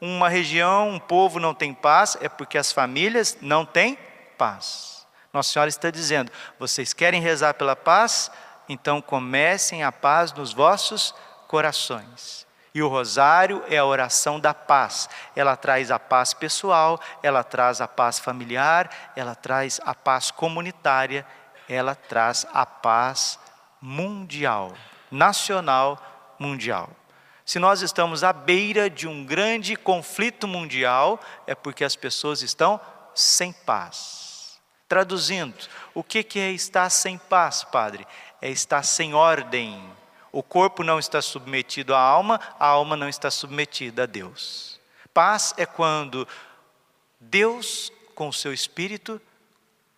uma 0.00 0.28
região, 0.28 0.90
um 0.90 0.98
povo 0.98 1.38
não 1.38 1.54
tem 1.54 1.72
paz, 1.72 2.16
é 2.20 2.28
porque 2.28 2.58
as 2.58 2.72
famílias 2.72 3.38
não 3.40 3.64
têm 3.64 3.96
paz. 4.36 5.06
Nossa 5.32 5.52
Senhora 5.52 5.68
está 5.68 5.90
dizendo: 5.90 6.32
vocês 6.58 6.92
querem 6.92 7.20
rezar 7.20 7.54
pela 7.54 7.76
paz? 7.76 8.30
Então 8.68 9.00
comecem 9.00 9.82
a 9.82 9.92
paz 9.92 10.32
nos 10.32 10.52
vossos 10.52 11.14
corações. 11.46 12.46
E 12.74 12.82
o 12.82 12.88
rosário 12.88 13.64
é 13.68 13.78
a 13.78 13.84
oração 13.86 14.38
da 14.38 14.52
paz. 14.52 15.08
Ela 15.34 15.56
traz 15.56 15.90
a 15.90 15.98
paz 15.98 16.34
pessoal, 16.34 17.00
ela 17.22 17.42
traz 17.42 17.80
a 17.80 17.88
paz 17.88 18.18
familiar, 18.18 18.90
ela 19.16 19.34
traz 19.34 19.80
a 19.84 19.94
paz 19.94 20.30
comunitária, 20.30 21.26
ela 21.68 21.94
traz 21.94 22.46
a 22.52 22.66
paz 22.66 23.38
mundial, 23.80 24.74
nacional, 25.10 25.98
mundial. 26.38 26.90
Se 27.46 27.58
nós 27.58 27.80
estamos 27.80 28.22
à 28.22 28.32
beira 28.32 28.90
de 28.90 29.08
um 29.08 29.24
grande 29.24 29.76
conflito 29.76 30.46
mundial, 30.46 31.18
é 31.46 31.54
porque 31.54 31.84
as 31.84 31.96
pessoas 31.96 32.42
estão 32.42 32.80
sem 33.14 33.52
paz. 33.52 34.58
Traduzindo, 34.88 35.56
o 35.94 36.04
que 36.04 36.38
é 36.38 36.50
estar 36.50 36.90
sem 36.90 37.18
paz, 37.18 37.64
Padre? 37.64 38.06
É 38.46 38.50
estar 38.50 38.84
sem 38.84 39.12
ordem. 39.12 39.82
O 40.30 40.40
corpo 40.40 40.84
não 40.84 41.00
está 41.00 41.20
submetido 41.20 41.96
à 41.96 41.98
alma, 41.98 42.40
a 42.60 42.66
alma 42.66 42.96
não 42.96 43.08
está 43.08 43.28
submetida 43.28 44.04
a 44.04 44.06
Deus. 44.06 44.78
Paz 45.12 45.52
é 45.56 45.66
quando 45.66 46.28
Deus, 47.18 47.90
com 48.14 48.28
o 48.28 48.32
seu 48.32 48.52
espírito, 48.52 49.20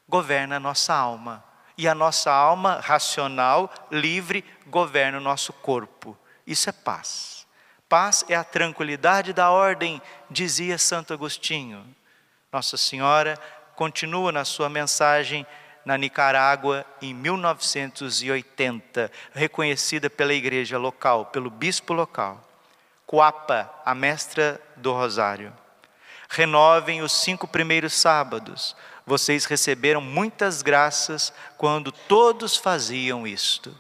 governa 0.09 0.57
a 0.57 0.61
nossa 0.61 0.95
alma. 0.95 1.45
E 1.77 1.87
a 1.87 1.95
nossa 1.95 2.33
alma 2.33 2.81
racional, 2.83 3.71
livre, 3.91 4.43
governa 4.67 5.19
o 5.19 5.21
nosso 5.21 5.53
corpo. 5.53 6.17
Isso 6.47 6.71
é 6.71 6.73
paz. 6.73 7.47
Paz 7.87 8.25
é 8.31 8.35
a 8.35 8.43
tranquilidade 8.43 9.35
da 9.35 9.51
ordem, 9.51 10.01
dizia 10.31 10.79
Santo 10.79 11.13
Agostinho. 11.13 11.85
Nossa 12.51 12.79
Senhora 12.79 13.39
continua 13.77 14.33
na 14.33 14.47
sua 14.47 14.71
mensagem 14.71 15.47
na 15.85 15.97
Nicarágua 15.97 16.85
em 17.01 17.15
1980, 17.15 19.11
reconhecida 19.33 20.11
pela 20.11 20.35
igreja 20.35 20.79
local, 20.79 21.27
pelo 21.27 21.51
bispo 21.51 21.93
local. 21.93 22.45
Cuapa, 23.07 23.71
a 23.85 23.95
mestra 23.95 24.61
do 24.77 24.93
rosário. 24.93 25.53
Renovem 26.29 27.01
os 27.01 27.13
cinco 27.13 27.49
primeiros 27.49 27.95
sábados. 27.95 28.77
Vocês 29.07 29.47
receberam 29.47 30.01
muitas 30.03 30.61
graças 30.61 31.33
quando 31.57 31.91
todos 31.91 32.57
faziam 32.57 33.27
isto. 33.27 33.75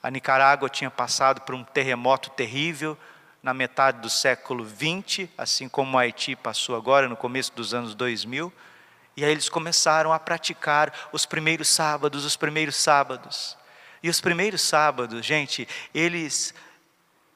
A 0.00 0.08
Nicarágua 0.10 0.68
tinha 0.68 0.90
passado 0.90 1.40
por 1.40 1.54
um 1.54 1.64
terremoto 1.64 2.30
terrível 2.30 2.96
na 3.42 3.52
metade 3.52 4.00
do 4.00 4.08
século 4.08 4.64
XX, 4.64 5.28
assim 5.36 5.68
como 5.68 5.96
o 5.96 5.98
Haiti 5.98 6.36
passou 6.36 6.76
agora, 6.76 7.08
no 7.08 7.16
começo 7.16 7.52
dos 7.54 7.74
anos 7.74 7.94
2000. 7.94 8.52
E 9.20 9.24
aí 9.24 9.32
eles 9.32 9.50
começaram 9.50 10.14
a 10.14 10.18
praticar 10.18 11.10
os 11.12 11.26
primeiros 11.26 11.68
sábados, 11.68 12.24
os 12.24 12.36
primeiros 12.36 12.74
sábados. 12.74 13.54
E 14.02 14.08
os 14.08 14.18
primeiros 14.18 14.62
sábados, 14.62 15.26
gente, 15.26 15.68
eles 15.92 16.54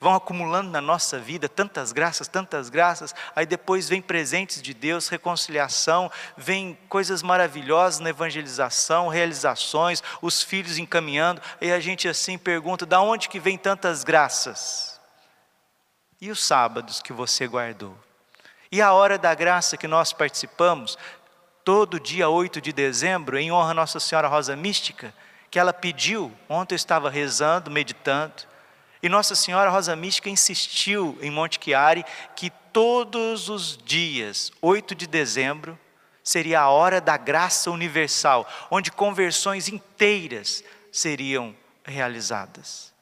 vão 0.01 0.14
acumulando 0.14 0.70
na 0.70 0.81
nossa 0.81 1.18
vida 1.18 1.47
tantas 1.47 1.92
graças, 1.92 2.27
tantas 2.27 2.70
graças, 2.70 3.14
aí 3.37 3.44
depois 3.44 3.87
vem 3.87 4.01
presentes 4.01 4.62
de 4.62 4.73
Deus, 4.73 5.09
reconciliação, 5.09 6.11
vem 6.38 6.79
coisas 6.88 7.23
maravilhosas 7.23 8.01
na 8.01 8.09
evangelização, 8.09 9.09
realizações, 9.09 10.03
os 10.23 10.42
filhos 10.42 10.79
encaminhando, 10.79 11.42
e 11.61 11.70
a 11.70 11.81
gente 11.81 12.09
assim 12.09 12.38
pergunta: 12.38 12.87
da 12.87 13.03
onde 13.03 13.29
que 13.29 13.38
vem 13.38 13.59
tantas 13.59 14.03
graças? 14.03 14.99
E 16.18 16.31
os 16.31 16.42
sábados 16.42 17.03
que 17.03 17.12
você 17.12 17.47
guardou? 17.47 17.94
E 18.73 18.81
a 18.81 18.94
hora 18.94 19.18
da 19.18 19.35
graça 19.35 19.77
que 19.77 19.87
nós 19.87 20.14
participamos, 20.14 20.97
todo 21.64 21.98
dia 21.98 22.29
8 22.29 22.61
de 22.61 22.72
dezembro, 22.72 23.38
em 23.38 23.50
honra 23.50 23.70
a 23.70 23.74
Nossa 23.74 23.98
Senhora 23.98 24.29
Rosa 24.29 24.55
Mística, 24.55 25.14
que 25.50 25.59
ela 25.59 25.72
pediu, 25.72 26.31
ontem 26.48 26.74
eu 26.74 26.77
estava 26.77 27.09
rezando, 27.09 27.70
meditando, 27.70 28.44
e 29.03 29.09
Nossa 29.09 29.35
Senhora 29.35 29.70
Rosa 29.70 29.96
Mística 29.96 30.31
insistiu 30.31 31.18
em 31.20 31.31
Monte 31.31 31.59
Chiari 31.62 32.05
que 32.37 32.50
todos 32.72 33.48
os 33.48 33.77
dias, 33.77 34.53
8 34.61 34.94
de 34.94 35.07
dezembro, 35.07 35.79
seria 36.22 36.61
a 36.61 36.70
hora 36.70 37.00
da 37.00 37.16
graça 37.16 37.70
universal, 37.70 38.48
onde 38.70 38.90
conversões 38.90 39.68
inteiras 39.68 40.64
seriam 40.90 41.55
realizadas. 41.85 42.94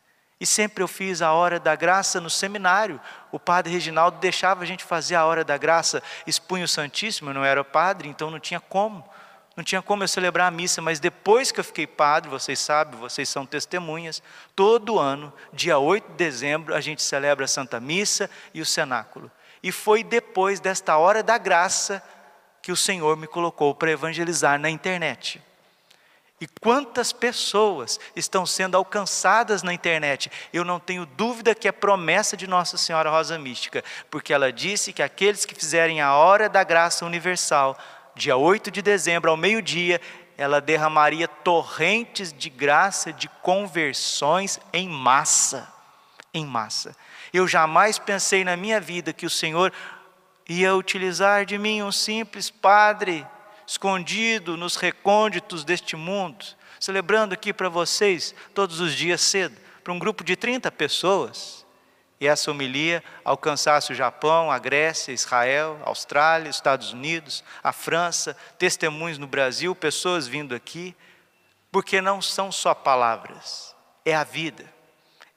E 0.43 0.47
sempre 0.47 0.83
eu 0.83 0.89
fiz 0.89 1.23
a 1.23 1.33
hora 1.33 1.61
da 1.61 1.77
graça 1.77 2.21
no 2.21 2.29
seminário. 2.29 3.01
O 3.31 3.39
padre 3.39 3.73
Reginaldo 3.73 4.19
deixava 4.19 4.65
a 4.65 4.67
gente 4.67 4.83
fazer 4.83 5.15
a 5.15 5.25
hora 5.25 5.45
da 5.45 5.57
graça, 5.57 6.03
expunha 6.27 6.65
o 6.65 6.69
Santíssimo, 6.69 7.31
eu 7.31 7.35
não 7.35 7.45
era 7.45 7.63
padre, 7.63 8.09
então 8.09 8.29
não 8.29 8.41
tinha 8.41 8.59
como. 8.59 9.09
Não 9.57 9.63
tinha 9.63 9.81
como 9.81 10.03
eu 10.03 10.09
celebrar 10.09 10.49
a 10.49 10.51
missa, 10.51 10.83
mas 10.83 10.99
depois 10.99 11.53
que 11.53 11.61
eu 11.61 11.65
fiquei 11.65 11.87
padre, 11.87 12.29
vocês 12.29 12.59
sabem, 12.59 12.99
vocês 12.99 13.29
são 13.29 13.47
testemunhas, 13.47 14.21
todo 14.57 14.99
ano, 14.99 15.33
dia 15.53 15.79
8 15.79 16.11
de 16.11 16.17
dezembro, 16.17 16.75
a 16.75 16.81
gente 16.81 17.05
celebra 17.05 17.45
a 17.45 17.49
Santa 17.49 17.79
Missa 17.79 18.29
e 18.53 18.61
o 18.61 18.67
cenáculo. 18.67 19.31
E 19.63 19.71
foi 19.71 20.03
depois 20.03 20.59
desta 20.59 20.97
hora 20.97 21.23
da 21.23 21.39
graça 21.39 22.03
que 22.61 22.73
o 22.73 22.77
Senhor 22.77 23.17
me 23.17 23.29
colocou 23.29 23.77
para 23.77 23.93
evangelizar 23.93 24.59
na 24.59 24.69
internet. 24.69 25.41
E 26.43 26.49
quantas 26.61 27.13
pessoas 27.13 28.01
estão 28.17 28.45
sendo 28.45 28.77
alcançadas 28.77 29.63
na 29.63 29.73
internet? 29.73 30.29
Eu 30.53 30.65
não 30.65 30.81
tenho 30.81 31.07
dúvida 31.07 31.55
que 31.55 31.69
é 31.69 31.73
promessa 31.73 32.37
de 32.37 32.49
Nossa 32.49 32.77
Senhora 32.77 33.09
Rosa 33.09 33.39
Mística, 33.39 33.85
porque 34.11 34.33
ela 34.33 34.53
disse 34.53 34.93
que 34.93 35.05
aqueles 35.05 35.45
que 35.45 35.55
fizerem 35.55 36.01
a 36.01 36.17
hora 36.17 36.49
da 36.49 36.65
graça 36.65 37.07
universal 37.07 37.79
dia 38.17 38.37
8 38.37 38.73
de 38.73 38.83
dezembro, 38.83 39.31
ao 39.31 39.37
meio-dia, 39.37 40.01
ela 40.37 40.61
derramaria 40.61 41.29
torrentes 41.29 42.33
de 42.33 42.51
graça, 42.51 43.13
de 43.13 43.29
conversões 43.41 44.59
em 44.73 44.89
massa. 44.89 45.73
Em 46.35 46.45
massa. 46.45 46.97
Eu 47.33 47.47
jamais 47.47 48.01
pensei 48.01 48.43
na 48.43 48.57
minha 48.57 48.81
vida 48.81 49.13
que 49.13 49.27
o 49.27 49.31
Senhor 49.31 49.73
ia 50.49 50.75
utilizar 50.75 51.47
de 51.47 51.57
mim 51.57 51.85
um 51.85 51.93
simples 51.93 52.51
padre, 52.51 53.25
escondido 53.73 54.57
nos 54.57 54.77
recônditos 54.77 55.65
deste 55.65 55.97
mundo, 55.97 56.45
celebrando 56.79 57.33
aqui 57.33 57.53
para 57.53 57.71
vocês 57.71 58.35
todos 58.55 58.81
os 58.81 58.95
dias 58.95 59.23
cedo, 59.23 59.57
para 59.83 59.93
um 59.93 59.99
grupo 59.99 60.23
de 60.23 60.37
30 60.37 60.71
pessoas 60.71 61.63
e 62.21 62.27
essa 62.29 62.51
homilia 62.51 63.03
alcançasse 63.25 63.91
o 63.91 63.95
Japão, 63.95 64.51
a 64.51 64.59
Grécia, 64.59 65.11
Israel, 65.11 65.81
Austrália, 65.85 66.51
Estados 66.51 66.93
Unidos, 66.93 67.43
a 67.65 67.73
França, 67.73 68.37
testemunhos 68.59 69.19
no 69.19 69.27
Brasil, 69.27 69.75
pessoas 69.75 70.29
vindo 70.29 70.55
aqui, 70.55 70.95
porque 71.71 72.01
não 72.01 72.23
são 72.23 72.53
só 72.53 72.75
palavras, 72.75 73.75
é 74.05 74.15
a 74.15 74.23
vida. 74.23 74.71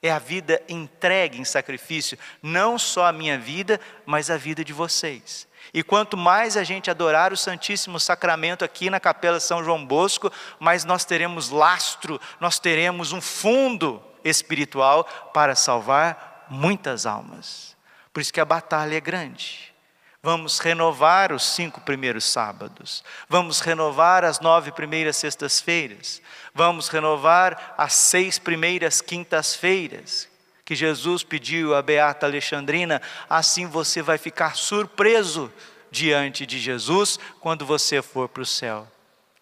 É 0.04 0.12
a 0.12 0.20
vida 0.20 0.62
entregue 0.70 1.40
em 1.40 1.46
sacrifício, 1.46 2.20
não 2.44 2.78
só 2.78 3.06
a 3.06 3.12
minha 3.12 3.40
vida, 3.40 3.80
mas 4.06 4.30
a 4.30 4.38
vida 4.38 4.64
de 4.64 4.72
vocês. 4.72 5.48
E 5.76 5.84
quanto 5.84 6.16
mais 6.16 6.56
a 6.56 6.64
gente 6.64 6.90
adorar 6.90 7.34
o 7.34 7.38
Santíssimo 7.38 8.00
Sacramento 8.00 8.64
aqui 8.64 8.90
na 8.90 8.98
Capela 8.98 9.42
São 9.42 9.62
João 9.62 9.86
Bosco, 9.86 10.32
mais 10.58 10.86
nós 10.86 11.04
teremos 11.04 11.50
lastro, 11.50 12.18
nós 12.40 12.58
teremos 12.58 13.12
um 13.12 13.20
fundo 13.20 14.02
espiritual 14.24 15.04
para 15.34 15.54
salvar 15.54 16.46
muitas 16.50 17.06
almas. 17.06 17.76
Por 18.14 18.22
isso 18.22 18.32
que 18.32 18.40
a 18.40 18.46
batalha 18.46 18.96
é 18.96 19.02
grande. 19.02 19.76
Vamos 20.24 20.60
renovar 20.60 21.34
os 21.34 21.44
cinco 21.44 21.82
primeiros 21.82 22.24
sábados. 22.24 23.04
Vamos 23.28 23.60
renovar 23.60 24.24
as 24.24 24.40
nove 24.40 24.72
primeiras 24.72 25.18
sextas-feiras. 25.18 26.22
Vamos 26.54 26.88
renovar 26.88 27.76
as 27.78 27.92
seis 27.92 28.40
primeiras 28.40 29.02
quintas-feiras. 29.02 30.30
Que 30.66 30.76
Jesus 30.76 31.24
pediu 31.24 31.76
a 31.76 31.82
Beata 31.82 32.26
Alexandrina, 32.26 33.02
assim 33.30 33.68
você 33.68 34.02
vai 34.02 34.18
ficar 34.18 34.58
surpreso 34.58 35.54
diante 35.92 36.46
de 36.46 36.60
Jesus 36.60 37.18
quando 37.40 37.66
você 37.66 38.02
for 38.02 38.28
para 38.28 38.42
o 38.44 38.46
céu. 38.46 38.86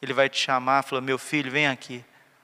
Ele 0.01 0.13
vai 0.13 0.29
te 0.29 0.37
chamar, 0.37 0.83
falou: 0.83 1.01
Meu 1.01 1.17
filho, 1.17 1.49
vem 1.49 1.67
aqui. 1.67 2.03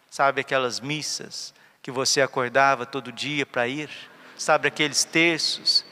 Sabe 0.09 0.41
aquelas 0.41 0.79
missas 0.79 1.53
que 1.83 1.91
você 1.91 2.21
acordava 2.21 2.85
todo 2.85 3.11
dia 3.11 3.45
para 3.45 3.67
ir? 3.67 3.89
sabe, 4.39 4.67
aqueles 4.67 5.03
terços, 5.03 5.85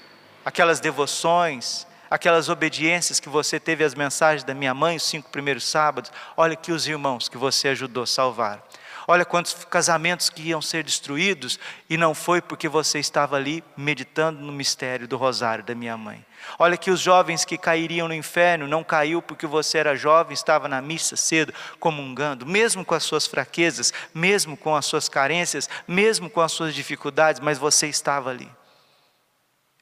aquelas 0.44 0.80
devoções, 0.80 1.86
aquelas 2.10 2.50
obediências 2.50 3.20
que 3.20 3.30
você 3.30 3.60
teve 3.60 3.84
às 3.84 3.94
mensagens 3.94 4.44
da 4.44 4.54
minha 4.54 4.74
mãe, 4.74 4.96
os 4.96 5.04
cinco 5.04 5.30
primeiros 5.30 5.66
sábados. 5.66 6.12
Olha 6.36 6.54
aqui 6.54 6.72
os 6.72 6.88
irmãos 6.88 7.28
que 7.28 7.38
você 7.38 7.68
ajudou 7.70 8.04
a 8.04 8.08
salvar. 8.08 8.66
Olha 9.10 9.24
quantos 9.24 9.54
casamentos 9.64 10.30
que 10.30 10.42
iam 10.42 10.62
ser 10.62 10.84
destruídos 10.84 11.58
e 11.90 11.96
não 11.96 12.14
foi 12.14 12.42
porque 12.42 12.68
você 12.68 13.00
estava 13.00 13.38
ali 13.38 13.64
meditando 13.78 14.42
no 14.42 14.52
mistério 14.52 15.08
do 15.08 15.16
rosário 15.16 15.64
da 15.64 15.74
minha 15.74 15.96
mãe. 15.96 16.26
Olha 16.60 16.76
que 16.76 16.92
os 16.92 17.00
jovens 17.00 17.46
que 17.46 17.58
cairiam 17.58 18.10
no 18.10 18.14
inferno 18.14 18.68
não 18.68 18.84
caiu 18.84 19.22
porque 19.22 19.48
você 19.48 19.78
era 19.78 19.96
jovem, 19.96 20.34
estava 20.34 20.68
na 20.68 20.82
missa 20.82 21.16
cedo, 21.16 21.54
comungando, 21.80 22.46
mesmo 22.46 22.84
com 22.84 22.96
as 22.96 23.04
suas 23.04 23.26
fraquezas, 23.26 23.94
mesmo 24.14 24.58
com 24.58 24.76
as 24.76 24.86
suas 24.86 25.08
carências, 25.08 25.70
mesmo 25.88 26.30
com 26.30 26.42
as 26.42 26.52
suas 26.52 26.76
dificuldades, 26.76 27.40
mas 27.40 27.58
você 27.58 27.88
estava 27.88 28.30
ali. 28.30 28.52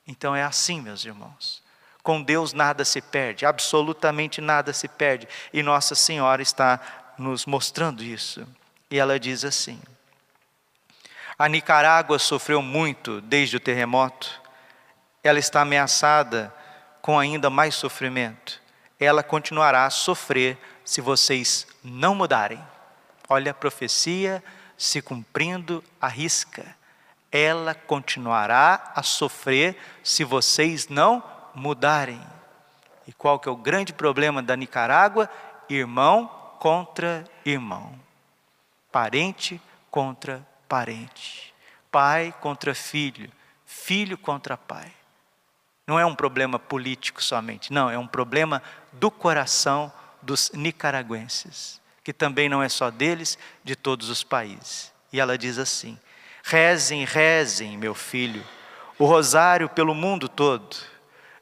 Então 0.08 0.36
é 0.36 0.44
assim, 0.44 0.80
meus 0.82 1.04
irmãos. 1.04 1.64
Com 2.04 2.22
Deus 2.22 2.54
nada 2.54 2.86
se 2.86 3.02
perde, 3.02 3.44
absolutamente 3.44 4.40
nada 4.40 4.72
se 4.72 4.88
perde, 4.88 5.28
e 5.52 5.64
Nossa 5.64 5.96
Senhora 5.96 6.44
está 6.44 6.80
nos 7.18 7.48
mostrando 7.48 8.04
isso. 8.04 8.46
E 8.89 9.00
ela 9.00 9.19
diz 9.19 9.43
assim: 9.43 9.82
A 11.38 11.50
Nicarágua 11.50 12.19
sofreu 12.19 12.62
muito 12.62 13.19
desde 13.21 13.58
o 13.58 13.60
terremoto, 13.60 14.41
ela 15.24 15.39
está 15.39 15.62
ameaçada 15.62 16.54
com 17.02 17.17
ainda 17.17 17.50
mais 17.50 17.76
sofrimento. 17.76 18.62
Ela 19.00 19.24
continuará 19.24 19.86
a 19.86 19.89
sofrer 19.89 20.58
se 20.84 21.02
vocês 21.02 21.67
não 21.84 22.13
mudarem. 22.15 22.63
Olha 23.28 23.52
a 23.52 23.56
profecia 23.56 24.43
se 24.78 25.02
cumprindo 25.02 25.84
à 26.00 26.08
risca. 26.08 26.63
Ela 27.32 27.74
continuará 27.74 28.91
a 28.95 29.04
sofrer 29.04 29.76
se 30.04 30.24
vocês 30.24 30.88
não 30.88 31.24
mudarem. 31.54 32.21
E 33.08 33.13
qual 33.13 33.39
que 33.39 33.50
é 33.50 33.52
o 33.52 33.58
grande 33.58 33.93
problema 33.93 34.41
da 34.41 34.56
Nicarágua? 34.56 35.30
Irmão 35.67 36.28
contra 36.60 37.26
irmão 37.43 38.05
parente 38.96 39.62
contra 39.92 40.48
parente, 40.70 41.54
pai 41.92 42.34
contra 42.40 42.74
filho, 42.74 43.30
filho 43.66 44.18
contra 44.18 44.56
pai. 44.56 44.90
Não 45.86 46.00
é 46.00 46.06
um 46.06 46.16
problema 46.16 46.58
político 46.58 47.22
somente, 47.22 47.74
não, 47.74 47.90
é 47.90 47.98
um 47.98 48.08
problema 48.08 48.64
do 48.94 49.12
coração 49.12 49.92
dos 50.22 50.50
nicaragüenses, 50.54 51.82
que 52.06 52.14
também 52.14 52.48
não 52.48 52.64
é 52.64 52.70
só 52.70 52.90
deles, 52.90 53.38
de 53.66 53.76
todos 53.76 54.08
os 54.08 54.24
países. 54.24 54.94
E 55.12 55.20
ela 55.20 55.38
diz 55.38 55.58
assim: 55.58 56.00
rezem, 56.42 57.04
rezem, 57.04 57.78
meu 57.78 57.94
filho, 57.94 58.46
o 58.98 59.04
rosário 59.06 59.68
pelo 59.68 59.94
mundo 59.94 60.30
todo. 60.30 60.74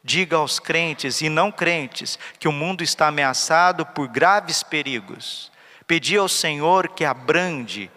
Diga 0.04 0.38
aos 0.38 0.58
crentes 0.58 1.22
e 1.22 1.30
não 1.30 1.52
crentes 1.52 2.18
que 2.40 2.48
o 2.48 2.52
mundo 2.52 2.84
está 2.84 3.10
ameaçado 3.10 3.86
por 3.86 4.08
graves 4.08 4.64
perigos 4.64 5.53
Pedi 5.88 6.18
ao 6.18 6.30
Senhor 6.30 6.90
que 6.90 7.06
abrande 7.06 7.92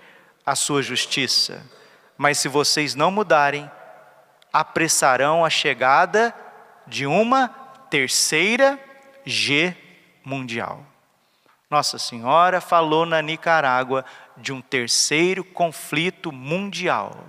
a 0.44 0.54
sua 0.54 0.82
justiça, 0.82 1.64
mas 2.16 2.38
se 2.38 2.48
vocês 2.48 2.94
não 2.94 3.10
mudarem, 3.10 3.70
apressarão 4.52 5.44
a 5.44 5.50
chegada 5.50 6.34
de 6.86 7.06
uma 7.06 7.48
terceira 7.90 8.78
G 9.24 9.76
mundial. 10.24 10.84
Nossa 11.68 11.98
Senhora 11.98 12.60
falou 12.60 13.04
na 13.04 13.20
Nicarágua 13.20 14.04
de 14.36 14.52
um 14.52 14.60
terceiro 14.60 15.44
conflito 15.44 16.30
mundial. 16.30 17.26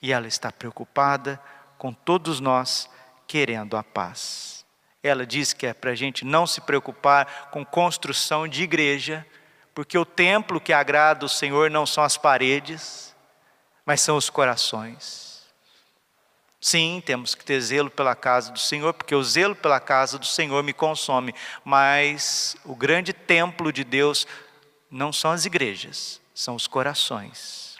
E 0.00 0.12
ela 0.12 0.28
está 0.28 0.52
preocupada 0.52 1.40
com 1.76 1.92
todos 1.92 2.38
nós 2.38 2.88
querendo 3.26 3.76
a 3.76 3.82
paz. 3.82 4.57
Ela 5.02 5.26
diz 5.26 5.52
que 5.52 5.66
é 5.66 5.72
para 5.72 5.92
a 5.92 5.94
gente 5.94 6.24
não 6.24 6.46
se 6.46 6.60
preocupar 6.60 7.50
com 7.50 7.64
construção 7.64 8.48
de 8.48 8.62
igreja, 8.62 9.26
porque 9.74 9.96
o 9.96 10.04
templo 10.04 10.60
que 10.60 10.72
agrada 10.72 11.24
o 11.24 11.28
Senhor 11.28 11.70
não 11.70 11.86
são 11.86 12.02
as 12.02 12.16
paredes, 12.16 13.14
mas 13.86 14.00
são 14.00 14.16
os 14.16 14.28
corações. 14.28 15.28
Sim, 16.60 17.00
temos 17.06 17.36
que 17.36 17.44
ter 17.44 17.60
zelo 17.60 17.88
pela 17.88 18.16
casa 18.16 18.50
do 18.50 18.58
Senhor, 18.58 18.92
porque 18.92 19.14
o 19.14 19.22
zelo 19.22 19.54
pela 19.54 19.78
casa 19.78 20.18
do 20.18 20.26
Senhor 20.26 20.62
me 20.64 20.72
consome, 20.72 21.32
mas 21.64 22.56
o 22.64 22.74
grande 22.74 23.12
templo 23.12 23.72
de 23.72 23.84
Deus 23.84 24.26
não 24.90 25.12
são 25.12 25.30
as 25.30 25.44
igrejas, 25.44 26.20
são 26.34 26.56
os 26.56 26.66
corações. 26.66 27.78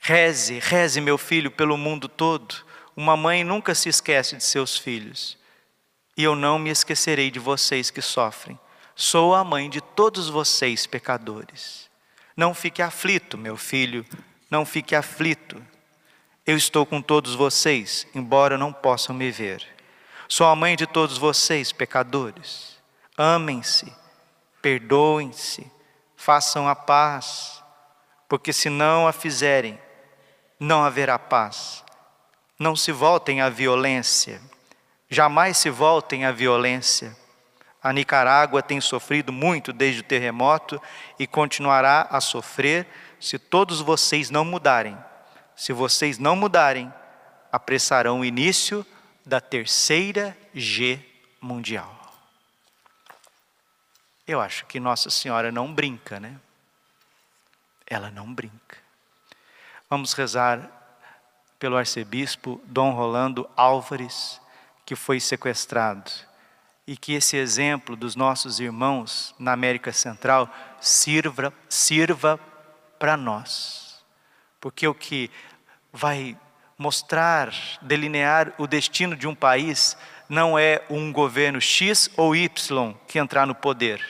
Reze, 0.00 0.58
reze, 0.58 1.00
meu 1.00 1.16
filho, 1.16 1.50
pelo 1.50 1.76
mundo 1.76 2.08
todo. 2.08 2.68
Uma 3.00 3.16
mãe 3.16 3.42
nunca 3.42 3.74
se 3.74 3.88
esquece 3.88 4.36
de 4.36 4.44
seus 4.44 4.76
filhos. 4.76 5.38
E 6.18 6.22
eu 6.22 6.36
não 6.36 6.58
me 6.58 6.68
esquecerei 6.68 7.30
de 7.30 7.38
vocês 7.38 7.90
que 7.90 8.02
sofrem. 8.02 8.60
Sou 8.94 9.34
a 9.34 9.42
mãe 9.42 9.70
de 9.70 9.80
todos 9.80 10.28
vocês, 10.28 10.86
pecadores. 10.86 11.88
Não 12.36 12.52
fique 12.52 12.82
aflito, 12.82 13.38
meu 13.38 13.56
filho, 13.56 14.04
não 14.50 14.66
fique 14.66 14.94
aflito. 14.94 15.64
Eu 16.46 16.58
estou 16.58 16.84
com 16.84 17.00
todos 17.00 17.34
vocês, 17.34 18.06
embora 18.14 18.58
não 18.58 18.70
possam 18.70 19.16
me 19.16 19.30
ver. 19.30 19.66
Sou 20.28 20.46
a 20.46 20.54
mãe 20.54 20.76
de 20.76 20.86
todos 20.86 21.16
vocês, 21.16 21.72
pecadores. 21.72 22.76
Amem-se, 23.16 23.90
perdoem-se, 24.60 25.66
façam 26.18 26.68
a 26.68 26.76
paz, 26.76 27.64
porque 28.28 28.52
se 28.52 28.68
não 28.68 29.08
a 29.08 29.12
fizerem, 29.14 29.80
não 30.58 30.84
haverá 30.84 31.18
paz. 31.18 31.82
Não 32.60 32.76
se 32.76 32.92
voltem 32.92 33.40
à 33.40 33.48
violência, 33.48 34.38
jamais 35.08 35.56
se 35.56 35.70
voltem 35.70 36.26
à 36.26 36.30
violência. 36.30 37.16
A 37.82 37.90
Nicarágua 37.90 38.62
tem 38.62 38.82
sofrido 38.82 39.32
muito 39.32 39.72
desde 39.72 40.02
o 40.02 40.04
terremoto 40.04 40.78
e 41.18 41.26
continuará 41.26 42.06
a 42.10 42.20
sofrer 42.20 42.86
se 43.18 43.38
todos 43.38 43.80
vocês 43.80 44.28
não 44.28 44.44
mudarem. 44.44 44.94
Se 45.56 45.72
vocês 45.72 46.18
não 46.18 46.36
mudarem, 46.36 46.92
apressarão 47.50 48.20
o 48.20 48.24
início 48.26 48.84
da 49.24 49.40
terceira 49.40 50.36
G 50.52 51.00
mundial. 51.40 51.98
Eu 54.26 54.38
acho 54.38 54.66
que 54.66 54.78
Nossa 54.78 55.08
Senhora 55.08 55.50
não 55.50 55.72
brinca, 55.72 56.20
né? 56.20 56.38
Ela 57.86 58.10
não 58.10 58.30
brinca. 58.30 58.76
Vamos 59.88 60.12
rezar 60.12 60.79
pelo 61.60 61.76
arcebispo 61.76 62.58
Dom 62.64 62.92
Rolando 62.92 63.48
Álvares, 63.54 64.40
que 64.86 64.96
foi 64.96 65.20
sequestrado, 65.20 66.10
e 66.86 66.96
que 66.96 67.12
esse 67.12 67.36
exemplo 67.36 67.94
dos 67.94 68.16
nossos 68.16 68.58
irmãos 68.58 69.34
na 69.38 69.52
América 69.52 69.92
Central 69.92 70.50
sirva, 70.80 71.52
sirva 71.68 72.40
para 72.98 73.16
nós. 73.16 74.02
Porque 74.58 74.88
o 74.88 74.94
que 74.94 75.30
vai 75.92 76.36
mostrar, 76.78 77.52
delinear 77.82 78.54
o 78.56 78.66
destino 78.66 79.14
de 79.14 79.28
um 79.28 79.34
país 79.34 79.96
não 80.30 80.58
é 80.58 80.82
um 80.88 81.12
governo 81.12 81.60
X 81.60 82.10
ou 82.16 82.34
Y 82.34 82.94
que 83.06 83.18
entrar 83.18 83.46
no 83.46 83.54
poder, 83.54 84.02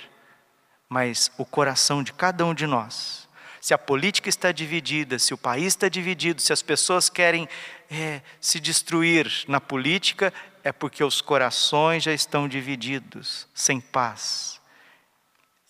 mas 0.88 1.32
o 1.36 1.44
coração 1.44 2.02
de 2.02 2.12
cada 2.12 2.46
um 2.46 2.54
de 2.54 2.66
nós 2.66 3.19
se 3.60 3.74
a 3.74 3.78
política 3.78 4.28
está 4.28 4.50
dividida, 4.52 5.18
se 5.18 5.34
o 5.34 5.38
país 5.38 5.66
está 5.66 5.88
dividido, 5.88 6.40
se 6.40 6.52
as 6.52 6.62
pessoas 6.62 7.10
querem 7.10 7.46
é, 7.90 8.22
se 8.40 8.58
destruir 8.58 9.44
na 9.46 9.60
política, 9.60 10.32
é 10.64 10.72
porque 10.72 11.04
os 11.04 11.20
corações 11.20 12.02
já 12.02 12.12
estão 12.12 12.48
divididos, 12.48 13.46
sem 13.54 13.78
paz. 13.78 14.60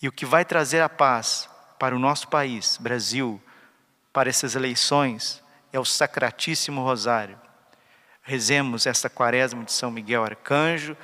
E 0.01 0.07
o 0.07 0.11
que 0.11 0.25
vai 0.25 0.45
trazer 0.45 0.81
a 0.81 0.89
paz 0.89 1.49
para 1.77 1.95
o 1.95 1.99
nosso 1.99 2.29
país, 2.29 2.77
Brasil, 2.77 3.41
para 4.13 4.29
essas 4.29 4.55
eleições, 4.55 5.43
é 5.73 5.79
o 5.79 5.85
Sacratíssimo 5.85 6.81
Rosário. 6.81 7.39
Rezemos 8.21 8.85
esta 8.85 9.09
quaresma 9.09 9.63
de 9.63 9.73
São 9.73 9.91
Miguel 9.91 10.23
Arcanjo 10.23 10.95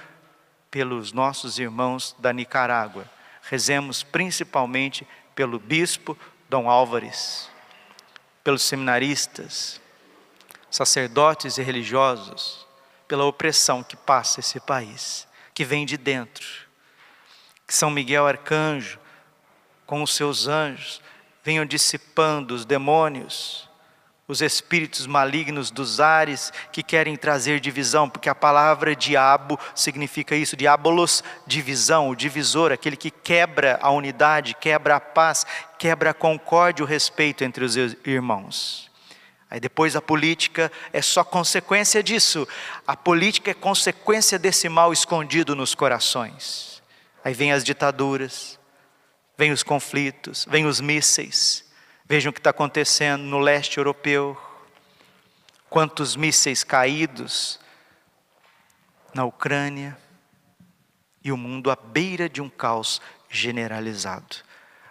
pelos 0.71 1.12
nossos 1.12 1.60
irmãos 1.60 2.15
da 2.19 2.32
Nicarágua. 2.32 3.10
Rezemos 3.41 4.04
principalmente 4.04 5.08
pelo 5.36 5.60
bispo 5.60 6.17
Dom 6.49 6.69
Álvares, 6.69 7.49
pelos 8.43 8.62
seminaristas, 8.62 9.81
sacerdotes 10.71 11.57
e 11.57 11.62
religiosos, 11.62 12.65
pela 13.07 13.25
opressão 13.25 13.83
que 13.83 13.95
passa 13.95 14.39
esse 14.39 14.60
país, 14.60 15.27
que 15.53 15.65
vem 15.65 15.86
de 15.86 15.97
dentro. 15.97 16.45
Que 17.65 17.73
São 17.73 17.89
Miguel 17.89 18.25
Arcanjo, 18.25 18.99
com 19.86 20.01
os 20.01 20.15
seus 20.15 20.47
anjos, 20.47 21.01
venham 21.43 21.65
dissipando 21.65 22.53
os 22.53 22.65
demônios, 22.65 23.66
os 24.27 24.41
espíritos 24.41 25.07
malignos 25.07 25.71
dos 25.71 26.01
ares 26.01 26.51
que 26.71 26.83
querem 26.83 27.15
trazer 27.15 27.61
divisão, 27.61 28.09
porque 28.09 28.27
a 28.27 28.35
palavra 28.35 28.93
diabo 28.93 29.57
significa 29.73 30.35
isso, 30.35 30.57
diabolos, 30.57 31.23
divisão, 31.45 32.09
o 32.09 32.15
divisor, 32.15 32.71
aquele 32.73 32.97
que 32.97 33.09
quebra 33.09 33.79
a 33.81 33.89
unidade, 33.89 34.53
quebra 34.53 34.97
a 34.97 34.99
paz, 34.99 35.45
quebra 35.79 36.09
a 36.09 36.13
concórdia, 36.13 36.83
o 36.83 36.87
respeito 36.87 37.45
entre 37.45 37.63
os 37.63 37.77
irmãos. 38.05 38.91
Aí 39.49 39.61
depois 39.61 39.95
a 39.95 40.01
política 40.01 40.69
é 40.91 41.01
só 41.01 41.23
consequência 41.23 42.03
disso. 42.03 42.45
A 42.85 42.97
política 42.97 43.51
é 43.51 43.53
consequência 43.53 44.37
desse 44.37 44.67
mal 44.67 44.91
escondido 44.91 45.55
nos 45.55 45.73
corações. 45.73 46.83
Aí 47.23 47.33
vem 47.33 47.53
as 47.53 47.63
ditaduras, 47.63 48.59
vem 49.37 49.53
os 49.53 49.63
conflitos, 49.63 50.45
vem 50.49 50.65
os 50.65 50.81
mísseis, 50.81 51.63
Vejam 52.10 52.30
o 52.30 52.34
que 52.34 52.39
está 52.39 52.52
acontecendo 52.52 53.24
no 53.24 53.38
leste 53.38 53.78
europeu. 53.78 54.38
Quantos 55.70 56.15
mísseis 56.15 56.63
caídos 56.63 57.60
na 59.13 59.26
Ucrânia 59.26 59.98
e 61.24 61.32
o 61.32 61.38
mundo 61.38 61.70
à 61.70 61.76
beira 61.76 62.30
de 62.30 62.41
um 62.41 62.48
caos 62.48 63.02
generalizado. 63.30 64.38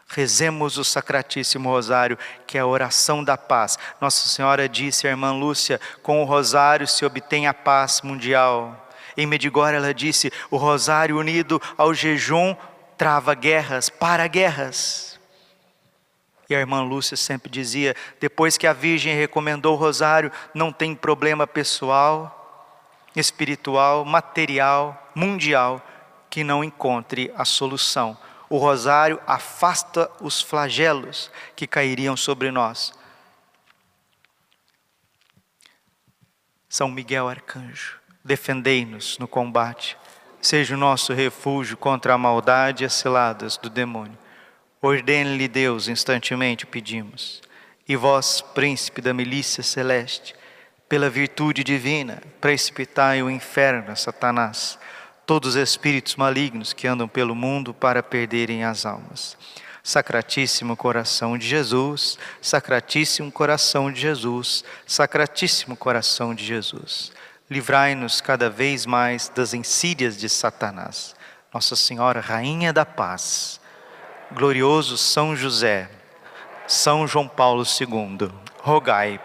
Rezemos 0.09 0.77
o 0.77 0.85
Sacratíssimo 0.85 1.71
Rosário, 1.71 2.19
que 2.47 2.59
é 2.59 2.61
a 2.61 2.67
oração 2.67 3.25
da 3.25 3.39
paz. 3.39 3.79
Nossa 4.01 4.29
Senhora 4.29 4.69
disse 4.69 5.07
à 5.07 5.11
irmã 5.11 5.33
Lúcia: 5.33 5.81
com 6.03 6.23
o 6.23 6.27
rosário 6.27 6.87
se 6.87 7.05
obtém 7.05 7.47
a 7.47 7.55
paz 7.55 8.03
mundial. 8.03 8.89
Em 9.17 9.27
Medigora 9.27 9.79
ela 9.79 9.95
disse: 9.95 10.31
o 10.51 10.59
rosário 10.59 11.19
unido 11.19 11.61
ao 11.79 11.95
jejum 11.95 12.55
trava 12.99 13.35
guerras, 13.35 13.89
para 13.89 14.27
guerras. 14.27 15.06
E 16.49 16.55
a 16.55 16.61
irmã 16.61 16.83
Lúcia 16.83 17.17
sempre 17.17 17.51
dizia: 17.51 17.95
depois 18.21 18.57
que 18.57 18.67
a 18.67 18.73
Virgem 18.73 19.15
recomendou 19.17 19.75
o 19.75 19.79
rosário, 19.79 20.31
não 20.55 20.73
tem 20.73 20.95
problema 20.95 21.47
pessoal, 21.47 22.33
espiritual, 23.15 24.05
material, 24.05 25.11
mundial, 25.15 25.85
que 26.31 26.45
não 26.45 26.63
encontre 26.63 27.33
a 27.37 27.45
solução. 27.45 28.17
O 28.49 28.59
rosário 28.59 29.21
afasta 29.27 30.11
os 30.21 30.41
flagelos 30.41 31.31
que 31.57 31.67
cairiam 31.67 32.17
sobre 32.17 32.51
nós. 32.51 32.93
São 36.69 36.91
Miguel 36.91 37.29
Arcanjo, 37.29 37.99
defendei-nos 38.23 39.19
no 39.19 39.27
combate, 39.27 39.97
seja 40.41 40.75
o 40.75 40.79
nosso 40.79 41.13
refúgio 41.13 41.77
contra 41.77 42.15
a 42.15 42.19
maldade 42.19 42.85
e 42.85 42.87
as 42.87 42.93
ciladas 42.93 43.57
do 43.57 43.71
demônio. 43.71 44.19
Ordene-lhe 44.81 45.49
Deus, 45.49 45.89
instantemente 45.89 46.67
pedimos. 46.67 47.41
E 47.89 47.97
vós, 47.97 48.41
príncipe 48.41 49.01
da 49.01 49.15
milícia 49.15 49.63
celeste, 49.63 50.35
pela 50.89 51.09
virtude 51.09 51.65
divina, 51.65 52.23
precipitai 52.41 53.23
o 53.23 53.31
inferno 53.31 53.91
a 53.91 53.97
Satanás, 53.97 54.79
todos 55.25 55.51
os 55.51 55.57
espíritos 55.57 56.15
malignos 56.17 56.73
que 56.73 56.87
andam 56.87 57.09
pelo 57.09 57.35
mundo 57.35 57.73
para 57.73 58.03
perderem 58.03 58.65
as 58.65 58.85
almas. 58.85 59.37
Sacratíssimo 59.83 60.77
coração 60.77 61.39
de 61.39 61.47
Jesus, 61.47 62.19
Sacratíssimo 62.43 63.33
coração 63.33 63.91
de 63.91 64.01
Jesus, 64.01 64.63
Sacratíssimo 64.87 65.77
coração 65.77 66.35
de 66.35 66.45
Jesus. 66.45 67.13
Livrai-nos 67.49 68.21
cada 68.21 68.51
vez 68.51 68.85
mais 68.85 69.29
das 69.29 69.55
insídias 69.55 70.17
de 70.17 70.29
Satanás. 70.29 71.15
Nossa 71.55 71.77
Senhora, 71.77 72.21
Rainha 72.21 72.73
da 72.73 72.85
Paz 72.85 73.61
glorioso 74.33 74.97
São 74.97 75.37
José, 75.37 75.89
São 76.67 77.07
João 77.07 77.29
Paulo 77.29 77.63
II, 77.63 78.31
rogai 78.63 79.21